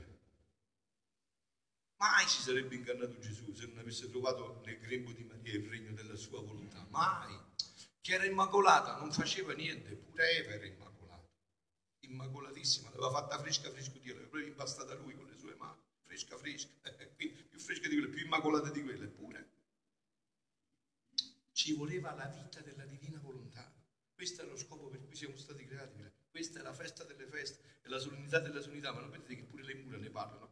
Mai 1.98 2.26
si 2.26 2.42
sarebbe 2.42 2.76
incarnato 2.76 3.20
Gesù 3.20 3.54
se 3.54 3.66
non 3.66 3.80
avesse 3.80 4.10
trovato 4.10 4.62
nel 4.66 4.80
grembo 4.80 5.12
di 5.12 5.26
Maria 5.26 5.54
il 5.54 5.68
regno 5.68 5.92
della 5.92 6.16
sua 6.16 6.42
volontà. 6.42 6.88
Mai. 6.90 7.38
Che 8.00 8.14
era 8.14 8.24
immacolata, 8.24 8.98
non 8.98 9.12
faceva 9.12 9.52
niente, 9.52 9.94
pure 9.94 10.30
Eva 10.38 10.54
era 10.54 10.66
immacolata 10.66 10.93
immacolatissima, 12.14 12.90
l'aveva 12.90 13.12
fatta 13.12 13.40
fresca 13.40 13.70
fresca 13.70 13.98
Dio, 14.00 14.14
l'aveva 14.14 14.30
proprio 14.30 14.50
impastata 14.50 14.94
lui 14.96 15.16
con 15.16 15.26
le 15.26 15.38
sue 15.38 15.56
mani, 15.56 15.82
fresca 16.04 16.38
fresca, 16.38 16.72
quindi 17.16 17.44
più 17.44 17.60
fresca 17.60 17.88
di 17.88 17.96
quelle, 17.96 18.10
più 18.10 18.24
immacolata 18.24 18.70
di 18.70 18.82
quelle, 18.82 19.06
eppure 19.06 19.52
ci 21.54 21.74
voleva 21.74 22.14
la 22.14 22.26
vita 22.26 22.60
della 22.62 22.84
divina 22.86 23.20
volontà. 23.20 23.72
Questo 24.14 24.42
è 24.42 24.46
lo 24.46 24.58
scopo 24.58 24.90
per 24.90 25.06
cui 25.06 25.16
siamo 25.16 25.38
stati 25.38 25.66
creati. 25.66 26.02
Questa 26.30 26.60
è 26.60 26.64
la 26.64 26.74
festa 26.74 27.04
delle 27.04 27.28
feste, 27.28 27.80
è 27.82 27.88
la 27.88 28.00
solennità 28.00 28.40
della 28.40 28.60
solennità, 28.60 28.92
ma 28.92 29.02
non 29.02 29.12
vedete 29.12 29.36
che 29.36 29.44
pure 29.44 29.64
le 29.64 29.76
mura 29.76 29.98
ne 29.98 30.10
parlano. 30.10 30.50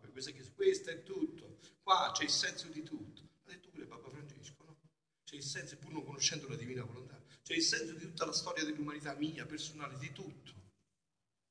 Questo 0.54 0.90
è 0.92 1.04
tutto. 1.04 1.58
Qua 1.82 2.12
c'è 2.14 2.24
il 2.24 2.30
senso 2.30 2.68
di 2.68 2.84
tutto. 2.84 3.22
Ha 3.44 3.50
detto 3.50 3.70
pure 3.70 3.86
Papa 3.86 4.10
Francesco, 4.10 4.64
no? 4.64 4.80
C'è 5.24 5.36
il 5.36 5.44
senso, 5.44 5.78
pur 5.78 5.92
non 5.92 6.06
conoscendo 6.06 6.48
la 6.48 6.56
divina 6.56 6.84
volontà, 6.84 7.22
c'è 7.42 7.56
il 7.56 7.62
senso 7.62 7.94
di 7.94 8.06
tutta 8.06 8.26
la 8.26 8.34
storia 8.34 8.64
dell'umanità 8.64 9.14
mia, 9.16 9.46
personale, 9.46 9.98
di 9.98 10.12
tutto. 10.12 10.61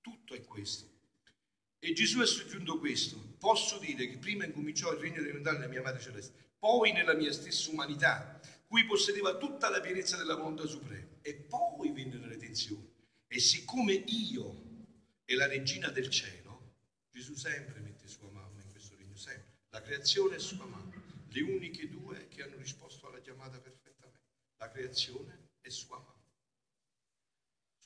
Tutto 0.00 0.34
è 0.34 0.44
questo. 0.44 0.98
E 1.78 1.92
Gesù 1.92 2.20
ha 2.20 2.26
soggiunto 2.26 2.78
questo. 2.78 3.36
Posso 3.38 3.78
dire 3.78 4.06
che 4.08 4.18
prima 4.18 4.44
incominciò 4.44 4.92
il 4.92 4.98
regno 4.98 5.20
elementare 5.20 5.58
nella 5.58 5.70
mia 5.70 5.82
Madre 5.82 6.00
Celeste, 6.00 6.52
poi 6.58 6.92
nella 6.92 7.14
mia 7.14 7.32
stessa 7.32 7.70
umanità, 7.70 8.40
cui 8.66 8.84
possedeva 8.84 9.36
tutta 9.36 9.70
la 9.70 9.80
pienezza 9.80 10.16
della 10.16 10.36
volontà 10.36 10.66
suprema, 10.66 11.08
e 11.22 11.34
poi 11.34 11.90
venne 11.92 12.18
la 12.18 12.28
redenzione. 12.28 12.88
E 13.26 13.38
siccome 13.38 13.92
io 13.92 14.68
e 15.24 15.34
la 15.34 15.46
regina 15.46 15.88
del 15.88 16.10
cielo, 16.10 16.74
Gesù 17.10 17.34
sempre 17.34 17.80
mette 17.80 18.08
sua 18.08 18.30
mamma 18.30 18.60
in 18.60 18.70
questo 18.70 18.96
regno, 18.96 19.16
sempre. 19.16 19.58
La 19.70 19.80
creazione 19.80 20.36
e 20.36 20.38
sua 20.38 20.66
mamma, 20.66 21.02
le 21.28 21.40
uniche 21.40 21.88
due 21.88 22.28
che 22.28 22.42
hanno 22.42 22.56
risposto 22.56 23.08
alla 23.08 23.20
chiamata 23.20 23.58
perfettamente. 23.58 24.28
La 24.58 24.68
creazione 24.68 25.48
e 25.62 25.70
sua 25.70 25.98
mamma 25.98 26.19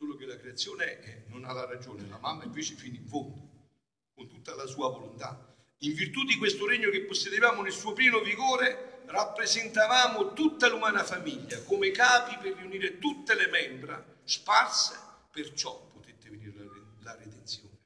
solo 0.04 0.16
che 0.16 0.26
la 0.26 0.36
creazione 0.36 1.24
non 1.28 1.44
ha 1.44 1.52
la 1.52 1.64
ragione, 1.64 2.06
la 2.06 2.18
mamma 2.18 2.44
invece 2.44 2.74
fino 2.74 2.96
in 2.96 3.06
fondo, 3.06 3.70
con 4.12 4.28
tutta 4.28 4.54
la 4.54 4.66
sua 4.66 4.90
volontà. 4.90 5.52
In 5.78 5.94
virtù 5.94 6.24
di 6.24 6.36
questo 6.36 6.66
regno 6.66 6.90
che 6.90 7.04
possedevamo 7.04 7.62
nel 7.62 7.72
suo 7.72 7.94
pieno 7.94 8.20
vigore, 8.20 9.02
rappresentavamo 9.06 10.34
tutta 10.34 10.68
l'umana 10.68 11.04
famiglia 11.04 11.62
come 11.62 11.90
capi 11.90 12.36
per 12.36 12.56
riunire 12.56 12.98
tutte 12.98 13.34
le 13.34 13.48
membra 13.48 14.20
sparse, 14.24 14.94
perciò 15.30 15.86
potette 15.86 16.28
venire 16.28 16.52
la 17.00 17.16
redenzione. 17.16 17.78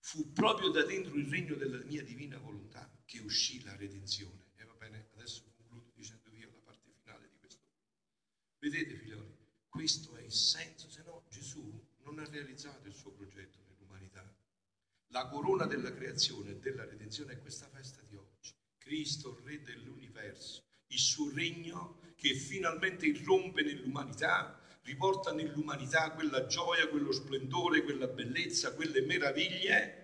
Fu 0.00 0.32
proprio 0.32 0.68
da 0.68 0.84
dentro 0.84 1.14
il 1.14 1.28
regno 1.28 1.54
della 1.54 1.82
mia 1.84 2.02
divina 2.02 2.38
volontà 2.38 2.90
che 3.04 3.18
uscì 3.20 3.62
la 3.64 3.76
redenzione. 3.76 4.52
E 4.56 4.64
va 4.64 4.74
bene, 4.74 5.08
adesso 5.14 5.42
concludo 5.56 5.90
dicendo 5.94 6.30
io 6.34 6.50
la 6.50 6.60
parte 6.64 6.90
finale 7.02 7.28
di 7.28 7.36
questo. 7.38 7.62
Vedete, 8.58 8.94
figlioli, 8.96 9.36
questo 9.68 10.16
è 10.16 10.17
senso, 10.30 10.88
se 10.90 11.02
no 11.04 11.24
Gesù 11.28 11.86
non 12.04 12.18
ha 12.18 12.28
realizzato 12.28 12.86
il 12.88 12.94
suo 12.94 13.10
progetto 13.12 13.58
nell'umanità. 13.66 14.24
La 15.08 15.28
corona 15.28 15.66
della 15.66 15.92
creazione 15.92 16.50
e 16.50 16.58
della 16.58 16.84
redenzione 16.84 17.34
è 17.34 17.40
questa 17.40 17.68
festa 17.68 18.02
di 18.08 18.16
oggi. 18.16 18.54
Cristo, 18.78 19.40
Re 19.44 19.62
dell'universo, 19.62 20.62
il 20.88 20.98
suo 20.98 21.30
regno 21.32 22.00
che 22.16 22.34
finalmente 22.34 23.06
irrompe 23.06 23.62
nell'umanità, 23.62 24.58
riporta 24.82 25.32
nell'umanità 25.32 26.12
quella 26.12 26.46
gioia, 26.46 26.88
quello 26.88 27.12
splendore, 27.12 27.82
quella 27.82 28.06
bellezza, 28.06 28.74
quelle 28.74 29.02
meraviglie 29.02 29.97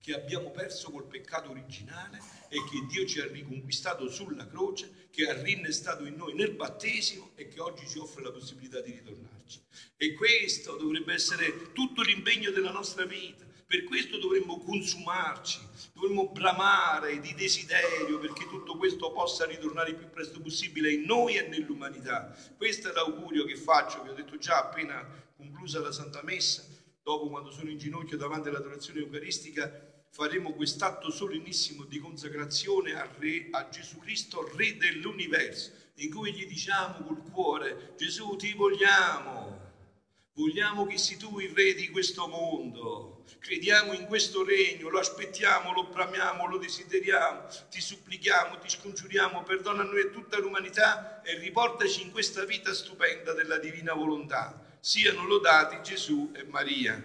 che 0.00 0.14
abbiamo 0.14 0.50
perso 0.50 0.90
col 0.90 1.06
peccato 1.06 1.50
originale 1.50 2.18
e 2.48 2.56
che 2.64 2.86
Dio 2.88 3.06
ci 3.06 3.20
ha 3.20 3.26
riconquistato 3.26 4.08
sulla 4.08 4.46
croce, 4.46 5.08
che 5.10 5.28
ha 5.28 5.42
rinnestato 5.42 6.04
in 6.04 6.14
noi 6.14 6.34
nel 6.34 6.52
battesimo 6.52 7.32
e 7.34 7.48
che 7.48 7.60
oggi 7.60 7.86
ci 7.86 7.98
offre 7.98 8.22
la 8.22 8.32
possibilità 8.32 8.80
di 8.80 8.92
ritornarci. 8.92 9.60
E 9.96 10.14
questo 10.14 10.76
dovrebbe 10.76 11.12
essere 11.12 11.72
tutto 11.72 12.02
l'impegno 12.02 12.50
della 12.50 12.70
nostra 12.70 13.04
vita. 13.04 13.46
Per 13.66 13.84
questo 13.84 14.16
dovremmo 14.16 14.58
consumarci, 14.60 15.60
dovremmo 15.92 16.28
bramare 16.28 17.20
di 17.20 17.34
desiderio 17.34 18.18
perché 18.18 18.46
tutto 18.48 18.78
questo 18.78 19.12
possa 19.12 19.44
ritornare 19.44 19.90
il 19.90 19.96
più 19.96 20.08
presto 20.08 20.40
possibile 20.40 20.90
in 20.90 21.02
noi 21.02 21.36
e 21.36 21.48
nell'umanità. 21.48 22.34
Questo 22.56 22.88
è 22.88 22.92
l'augurio 22.94 23.44
che 23.44 23.56
faccio, 23.56 24.02
vi 24.02 24.08
ho 24.08 24.14
detto 24.14 24.38
già 24.38 24.58
appena 24.58 25.06
conclusa 25.36 25.80
la 25.80 25.92
Santa 25.92 26.22
Messa, 26.22 26.64
dopo 27.02 27.28
quando 27.28 27.50
sono 27.50 27.68
in 27.68 27.76
ginocchio 27.78 28.16
davanti 28.16 28.48
all'adorazione 28.48 29.00
eucaristica, 29.00 29.87
faremo 30.18 30.52
quest'atto 30.52 31.12
solennissimo 31.12 31.84
di 31.84 32.00
consacrazione 32.00 32.92
al 33.00 33.08
Re, 33.20 33.50
a 33.52 33.68
Gesù 33.68 33.98
Cristo, 33.98 34.50
Re 34.56 34.76
dell'universo, 34.76 35.70
in 35.98 36.12
cui 36.12 36.32
gli 36.32 36.44
diciamo 36.44 37.04
col 37.04 37.22
cuore, 37.30 37.94
Gesù 37.96 38.34
ti 38.34 38.52
vogliamo, 38.52 39.60
vogliamo 40.32 40.86
che 40.86 40.98
sei 40.98 41.18
tu 41.18 41.38
il 41.38 41.50
Re 41.50 41.72
di 41.74 41.88
questo 41.90 42.26
mondo, 42.26 43.22
crediamo 43.38 43.92
in 43.92 44.06
questo 44.06 44.44
regno, 44.44 44.88
lo 44.88 44.98
aspettiamo, 44.98 45.72
lo 45.72 45.84
bramiamo, 45.84 46.48
lo 46.48 46.58
desideriamo, 46.58 47.46
ti 47.70 47.80
supplichiamo, 47.80 48.58
ti 48.58 48.68
scongiuriamo, 48.68 49.44
perdona 49.44 49.82
a 49.82 49.84
noi 49.84 50.00
e 50.00 50.10
tutta 50.10 50.38
l'umanità 50.38 51.22
e 51.22 51.38
riportaci 51.38 52.02
in 52.02 52.10
questa 52.10 52.44
vita 52.44 52.74
stupenda 52.74 53.34
della 53.34 53.58
divina 53.58 53.94
volontà. 53.94 54.66
Siano 54.80 55.24
lodati 55.24 55.78
Gesù 55.88 56.32
e 56.34 56.42
Maria. 56.42 57.00